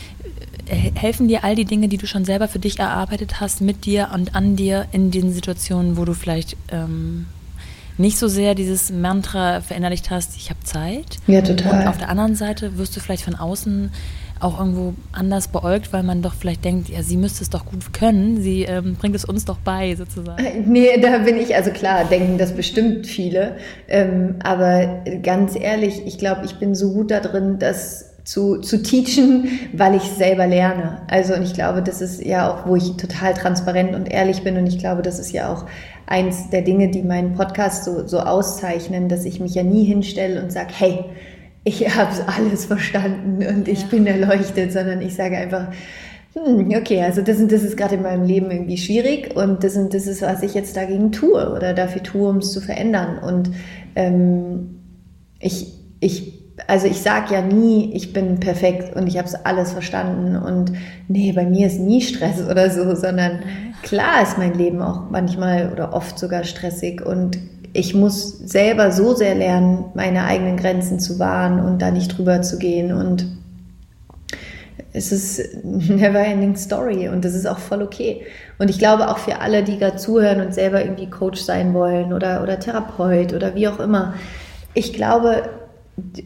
[0.96, 4.10] helfen dir all die Dinge, die du schon selber für dich erarbeitet hast, mit dir
[4.14, 7.26] und an dir in den Situationen, wo du vielleicht ähm,
[7.98, 11.18] nicht so sehr dieses Mantra verinnerlicht hast, ich habe Zeit.
[11.28, 11.82] Ja, total.
[11.82, 13.92] Und auf der anderen Seite wirst du vielleicht von außen
[14.44, 17.94] auch irgendwo anders beäugt, weil man doch vielleicht denkt, ja, sie müsste es doch gut
[17.94, 20.44] können, sie ähm, bringt es uns doch bei, sozusagen.
[20.44, 23.58] Äh, nee, da bin ich, also klar, denken das bestimmt viele.
[23.88, 28.82] Ähm, aber ganz ehrlich, ich glaube, ich bin so gut da drin, das zu, zu
[28.82, 31.02] teachen, weil ich selber lerne.
[31.10, 34.58] Also, und ich glaube, das ist ja auch, wo ich total transparent und ehrlich bin.
[34.58, 35.66] Und ich glaube, das ist ja auch
[36.08, 40.42] eins der Dinge, die meinen Podcast so, so auszeichnen, dass ich mich ja nie hinstelle
[40.42, 41.06] und sage, hey,
[41.64, 45.68] ich habe alles verstanden und ich bin erleuchtet, sondern ich sage einfach,
[46.34, 49.76] hm, okay, also das, und das ist gerade in meinem Leben irgendwie schwierig und das,
[49.76, 53.20] und das ist, was ich jetzt dagegen tue oder dafür tue, um es zu verändern.
[53.20, 53.51] Und
[53.95, 54.80] ähm,
[55.39, 59.74] ich, ich, also ich sage ja nie, ich bin perfekt und ich habe es alles
[59.74, 60.72] verstanden und
[61.07, 63.43] nee, bei mir ist nie Stress oder so, sondern
[63.84, 67.38] klar ist mein Leben auch manchmal oder oft sogar stressig und
[67.74, 72.41] ich muss selber so sehr lernen, meine eigenen Grenzen zu wahren und da nicht drüber
[72.41, 72.91] zu gehen.
[72.91, 73.26] Und
[74.93, 78.26] es ist never ending story und das ist auch voll okay.
[78.59, 82.13] Und ich glaube auch für alle, die gerade zuhören und selber irgendwie Coach sein wollen
[82.13, 84.15] oder, oder Therapeut oder wie auch immer.
[84.74, 85.43] Ich glaube,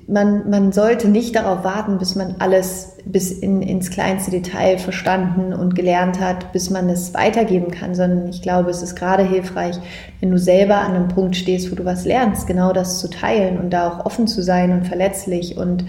[0.08, 5.54] man, man sollte nicht darauf warten, bis man alles bis in, ins kleinste Detail verstanden
[5.54, 9.76] und gelernt hat, bis man es weitergeben kann, sondern ich glaube, es ist gerade hilfreich,
[10.20, 13.60] wenn du selber an einem Punkt stehst, wo du was lernst, genau das zu teilen
[13.60, 15.58] und da auch offen zu sein und verletzlich.
[15.58, 15.86] Und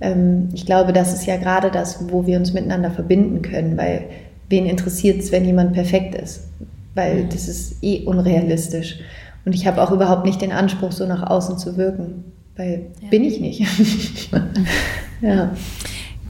[0.00, 4.04] ähm, ich glaube, das ist ja gerade das, wo wir uns miteinander verbinden können, weil
[4.48, 6.48] wen interessiert es, wenn jemand perfekt ist?
[6.94, 9.00] Weil das ist eh unrealistisch.
[9.44, 12.24] Und ich habe auch überhaupt nicht den Anspruch, so nach außen zu wirken
[12.58, 13.08] weil ja.
[13.08, 13.60] bin ich nicht.
[15.22, 15.52] ja.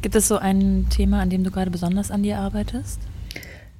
[0.02, 3.00] Gibt es so ein Thema, an dem du gerade besonders an dir arbeitest?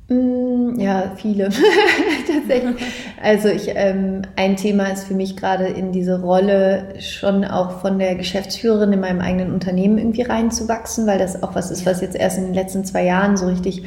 [0.09, 1.51] Mm, ja, viele
[2.26, 2.76] tatsächlich.
[3.22, 7.99] Also ich, ähm, ein Thema ist für mich gerade in diese Rolle schon auch von
[7.99, 12.16] der Geschäftsführerin in meinem eigenen Unternehmen irgendwie reinzuwachsen, weil das auch was ist, was jetzt
[12.16, 13.82] erst in den letzten zwei Jahren so richtig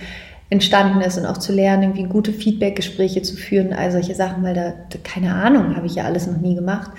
[0.52, 4.54] entstanden ist und auch zu lernen, irgendwie gute Feedback-Gespräche zu führen, all solche Sachen, weil
[4.54, 6.92] da, keine Ahnung, habe ich ja alles noch nie gemacht.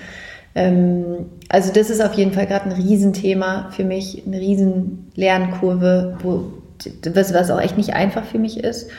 [0.54, 6.18] Ähm, also das ist auf jeden Fall gerade ein Riesenthema für mich, eine riesen Lernkurve,
[6.22, 6.44] wo,
[7.14, 8.90] was, was auch echt nicht einfach für mich ist.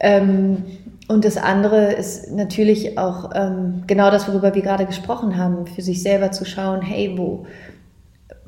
[0.00, 0.64] Ähm,
[1.08, 5.82] und das andere ist natürlich auch ähm, genau das, worüber wir gerade gesprochen haben, für
[5.82, 7.46] sich selber zu schauen, hey, wo,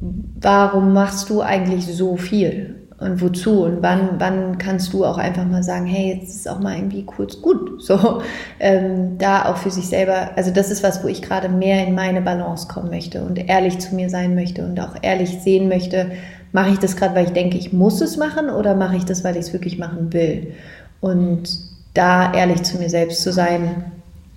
[0.00, 2.88] warum machst du eigentlich so viel?
[3.00, 6.60] Und wozu und wann, wann kannst du auch einfach mal sagen, hey, jetzt ist auch
[6.60, 7.70] mal irgendwie kurz gut.
[7.90, 8.20] So,
[8.60, 11.94] ähm, da auch für sich selber, also das ist was, wo ich gerade mehr in
[11.94, 16.10] meine Balance kommen möchte und ehrlich zu mir sein möchte und auch ehrlich sehen möchte,
[16.52, 19.24] mache ich das gerade, weil ich denke, ich muss es machen oder mache ich das,
[19.24, 20.54] weil ich es wirklich machen will?
[21.00, 21.58] Und
[21.94, 23.90] da ehrlich zu mir selbst zu sein,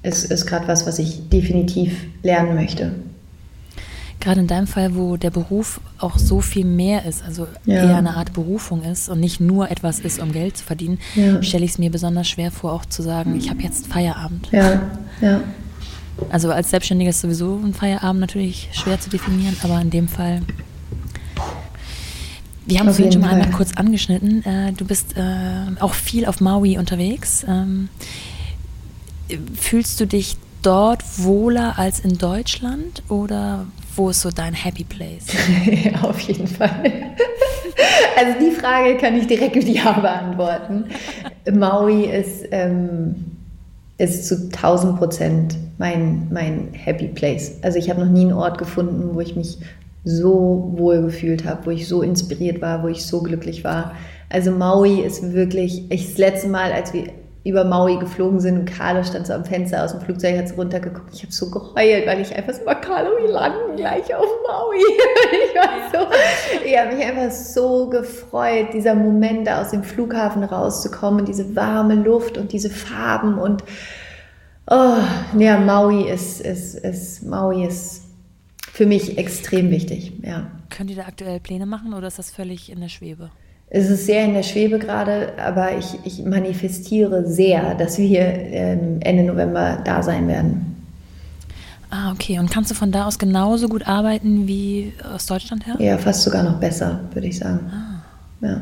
[0.04, 2.92] ist, ist gerade was, was ich definitiv lernen möchte.
[4.24, 7.84] Gerade in deinem Fall, wo der Beruf auch so viel mehr ist, also ja.
[7.84, 11.44] eher eine Art Berufung ist und nicht nur etwas ist, um Geld zu verdienen, ja.
[11.44, 14.48] stelle ich es mir besonders schwer vor, auch zu sagen, ich habe jetzt Feierabend.
[14.54, 14.82] Ja,
[15.20, 15.42] ja.
[16.30, 20.42] Also als Selbstständiger ist sowieso ein Feierabend natürlich schwer zu definieren, aber in dem Fall.
[22.66, 24.46] Wir haben es vorhin schon mal einmal kurz angeschnitten.
[24.46, 27.46] Äh, du bist äh, auch viel auf Maui unterwegs.
[27.46, 27.90] Ähm,
[29.60, 33.66] fühlst du dich dort wohler als in Deutschland oder
[33.96, 35.28] wo ist so dein Happy Place?
[36.04, 37.16] auf jeden Fall.
[38.18, 40.86] Also die Frage kann ich direkt mit Ja beantworten.
[41.52, 43.16] Maui ist, ähm,
[43.98, 47.58] ist zu 1000 Prozent mein, mein Happy Place.
[47.62, 49.58] Also ich habe noch nie einen Ort gefunden, wo ich mich
[50.04, 53.94] so wohl gefühlt habe, wo ich so inspiriert war, wo ich so glücklich war.
[54.30, 57.06] Also Maui ist wirklich, ich das letzte Mal, als wir
[57.44, 60.56] über Maui geflogen sind und Carlo stand so am Fenster aus dem Flugzeug, hat so
[60.56, 61.14] runtergeguckt.
[61.14, 64.78] Ich habe so geheult, weil ich einfach so war, Carlo, wir landen gleich auf Maui.
[65.32, 66.08] ich war so,
[66.66, 71.96] ich habe mich einfach so gefreut, dieser Moment da aus dem Flughafen rauszukommen, diese warme
[71.96, 73.64] Luft und diese Farben und
[74.72, 74.98] oh,
[75.38, 78.04] ja, Maui ist, ist, ist, Maui ist
[78.72, 80.50] für mich extrem wichtig, ja.
[80.70, 83.32] Könnt ihr da aktuell Pläne machen oder ist das völlig in der Schwebe?
[83.70, 89.00] Es ist sehr in der Schwebe gerade, aber ich, ich manifestiere sehr, dass wir ähm,
[89.02, 90.74] Ende November da sein werden.
[91.90, 92.40] Ah, okay.
[92.40, 95.76] Und kannst du von da aus genauso gut arbeiten wie aus Deutschland her?
[95.78, 97.60] Ja, fast sogar noch besser, würde ich sagen.
[97.72, 98.46] Ah.
[98.46, 98.62] Ja.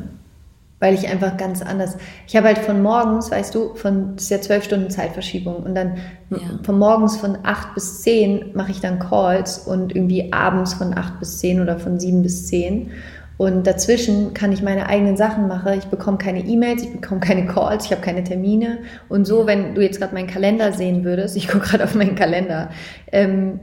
[0.79, 1.95] Weil ich einfach ganz anders.
[2.27, 5.75] Ich habe halt von morgens, weißt du, von das ist ja zwölf Stunden Zeitverschiebung und
[5.75, 5.97] dann
[6.29, 6.37] ja.
[6.63, 11.19] von morgens von acht bis zehn mache ich dann Calls und irgendwie abends von acht
[11.19, 12.91] bis zehn oder von sieben bis zehn.
[13.41, 15.73] Und dazwischen kann ich meine eigenen Sachen machen.
[15.75, 18.77] Ich bekomme keine E-Mails, ich bekomme keine Calls, ich habe keine Termine.
[19.09, 22.13] Und so, wenn du jetzt gerade meinen Kalender sehen würdest, ich gucke gerade auf meinen
[22.13, 22.69] Kalender,
[23.11, 23.59] ähm,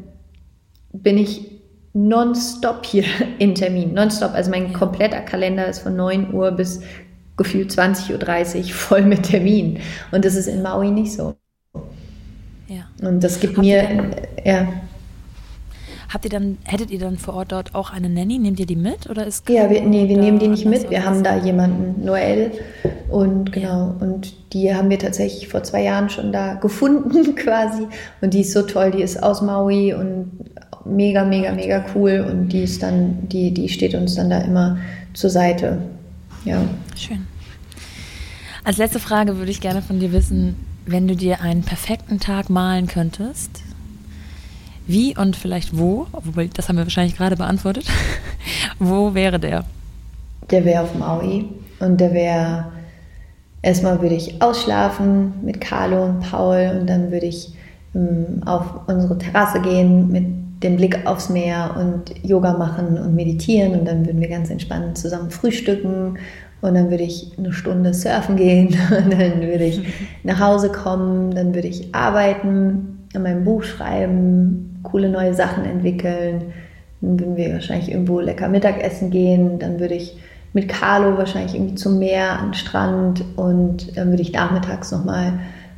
[0.93, 1.61] bin ich
[1.93, 3.05] nonstop hier
[3.39, 3.95] in Termin.
[3.95, 4.35] Nonstop.
[4.35, 6.81] Also mein kompletter Kalender ist von 9 Uhr bis
[7.37, 9.79] gefühlt 20.30 Uhr voll mit Termin.
[10.11, 11.37] Und das ist in Maui nicht so.
[12.67, 12.89] Ja.
[13.01, 14.11] Und das gibt Habt mir,
[14.45, 14.67] ja.
[16.09, 18.39] Habt ihr dann, hättet ihr dann vor Ort dort auch eine Nanny?
[18.39, 20.89] Nehmt ihr die mit oder ist Ja, wir, nee, wir nehmen die nicht mit.
[20.89, 22.53] Wir haben da jemanden, Noel,
[23.11, 23.97] und genau, ja.
[24.01, 27.87] und die haben wir tatsächlich vor zwei Jahren schon da gefunden quasi.
[28.23, 30.31] Und die ist so toll, die ist aus Maui und
[30.87, 32.27] mega, mega, mega cool.
[32.31, 34.79] Und die ist dann, die, die steht uns dann da immer
[35.13, 35.79] zur Seite.
[36.45, 36.63] Ja.
[36.97, 37.27] Schön.
[38.65, 40.57] Als letzte Frage würde ich gerne von dir wissen,
[40.87, 43.63] wenn du dir einen perfekten Tag malen könntest,
[44.89, 47.85] wie und vielleicht wo, obwohl das haben wir wahrscheinlich gerade beantwortet.
[48.79, 49.65] wo wäre der?
[50.51, 51.45] Der wäre auf Maui
[51.79, 52.73] und der wäre
[53.63, 57.53] erstmal würde ich ausschlafen mit Carlo und Paul und dann würde ich
[57.95, 60.25] ähm, auf unsere Terrasse gehen mit
[60.63, 64.99] dem Blick aufs Meer und Yoga machen und meditieren und dann würden wir ganz entspannt
[64.99, 66.19] zusammen frühstücken
[66.61, 69.83] und dann würde ich eine Stunde surfen gehen und dann würde ich
[70.25, 76.53] nach Hause kommen, dann würde ich arbeiten, an meinem Buch schreiben, coole neue Sachen entwickeln.
[77.01, 79.59] Dann würden wir wahrscheinlich irgendwo lecker Mittagessen gehen.
[79.59, 80.19] Dann würde ich
[80.53, 85.35] mit Carlo wahrscheinlich irgendwie zum Meer, an den Strand und dann würde ich nachmittags nochmal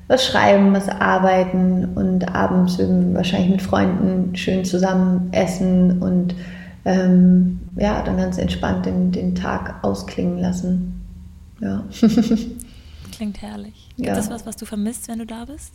[0.09, 6.35] was schreiben, was arbeiten und abends würden wir wahrscheinlich mit Freunden schön zusammen essen und
[6.85, 11.01] ähm, ja, dann ganz entspannt den, den Tag ausklingen lassen.
[11.61, 11.85] Ja.
[13.13, 13.89] Klingt herrlich.
[13.97, 14.35] Gibt es ja.
[14.35, 15.75] was, was du vermisst, wenn du da bist?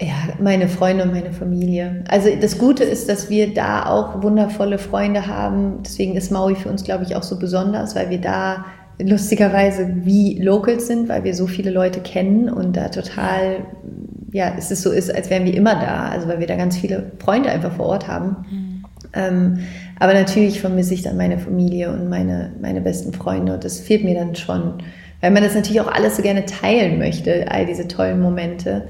[0.00, 2.04] Ja, meine Freunde und meine Familie.
[2.08, 5.82] Also das Gute ist, dass wir da auch wundervolle Freunde haben.
[5.84, 8.64] Deswegen ist Maui für uns, glaube ich, auch so besonders, weil wir da
[8.98, 13.66] lustigerweise wie Locals sind, weil wir so viele Leute kennen und da total,
[14.32, 16.08] ja, es ist so ist, als wären wir immer da.
[16.08, 18.36] Also weil wir da ganz viele Freunde einfach vor Ort haben.
[18.50, 18.84] Mhm.
[19.12, 19.58] Ähm,
[20.00, 24.02] aber natürlich vermisse ich dann meine Familie und meine, meine besten Freunde und das fehlt
[24.02, 24.82] mir dann schon,
[25.20, 28.88] weil man das natürlich auch alles so gerne teilen möchte, all diese tollen Momente.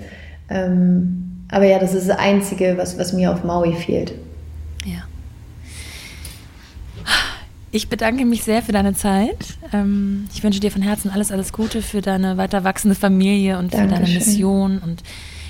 [0.49, 4.13] Ähm, aber ja, das ist das Einzige, was, was mir auf Maui fehlt.
[4.85, 5.05] Ja.
[7.71, 9.59] Ich bedanke mich sehr für deine Zeit.
[9.73, 13.75] Ähm, ich wünsche dir von Herzen alles, alles Gute für deine weiter wachsende Familie und
[13.75, 13.89] Dankeschön.
[13.89, 14.79] für deine Mission.
[14.79, 15.03] Und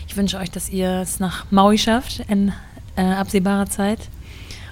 [0.08, 2.52] ich wünsche euch, dass ihr es nach Maui schafft in
[2.96, 3.98] äh, absehbarer Zeit.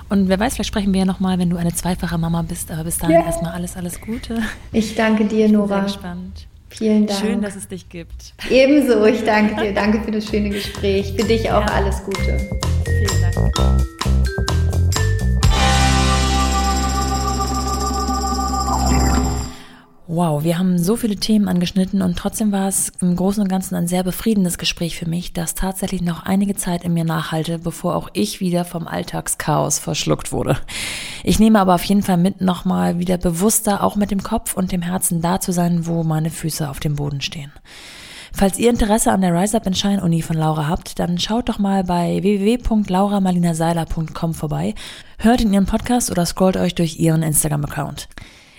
[0.09, 2.71] Und wer weiß, vielleicht sprechen wir ja nochmal, wenn du eine zweifache Mama bist.
[2.71, 3.27] Aber bis dahin yeah.
[3.27, 4.43] erstmal alles, alles Gute.
[4.73, 5.65] Ich danke dir, Nora.
[5.65, 6.47] Ich bin sehr gespannt.
[6.79, 7.21] Vielen Dank.
[7.21, 8.35] Schön, dass es dich gibt.
[8.51, 9.75] Ebenso, ich danke dir.
[9.75, 11.15] Danke für das schöne Gespräch.
[11.17, 11.67] Für dich auch ja.
[11.67, 12.39] alles Gute.
[12.85, 13.92] Vielen Dank.
[20.15, 23.77] Wow, wir haben so viele Themen angeschnitten und trotzdem war es im Großen und Ganzen
[23.77, 27.97] ein sehr befriedendes Gespräch für mich, das tatsächlich noch einige Zeit in mir nachhalte, bevor
[27.97, 30.59] auch ich wieder vom Alltagschaos verschluckt wurde.
[31.25, 34.71] Ich nehme aber auf jeden Fall mit, nochmal wieder bewusster auch mit dem Kopf und
[34.71, 37.51] dem Herzen da zu sein, wo meine Füße auf dem Boden stehen.
[38.35, 41.49] Falls ihr Interesse an der Rise Up in Shine Uni von Laura habt, dann schaut
[41.49, 44.75] doch mal bei www.lauramarlinaseiler.com vorbei,
[45.17, 48.09] hört in ihren Podcast oder scrollt euch durch ihren Instagram-Account.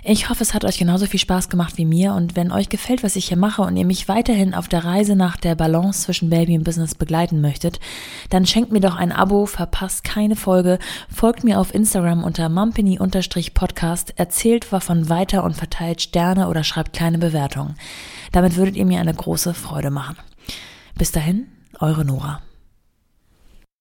[0.06, 3.04] Ich hoffe, es hat euch genauso viel Spaß gemacht wie mir und wenn euch gefällt,
[3.04, 6.30] was ich hier mache und ihr mich weiterhin auf der Reise nach der Balance zwischen
[6.30, 7.80] Baby und Business begleiten möchtet,
[8.30, 10.78] dann schenkt mir doch ein Abo, verpasst keine Folge,
[11.10, 17.18] folgt mir auf Instagram unter mumpany-podcast, erzählt davon weiter und verteilt Sterne oder schreibt kleine
[17.18, 17.76] Bewertungen.
[18.34, 20.18] Damit würdet ihr mir eine große Freude machen.
[20.96, 21.48] Bis dahin,
[21.80, 22.42] eure Nora.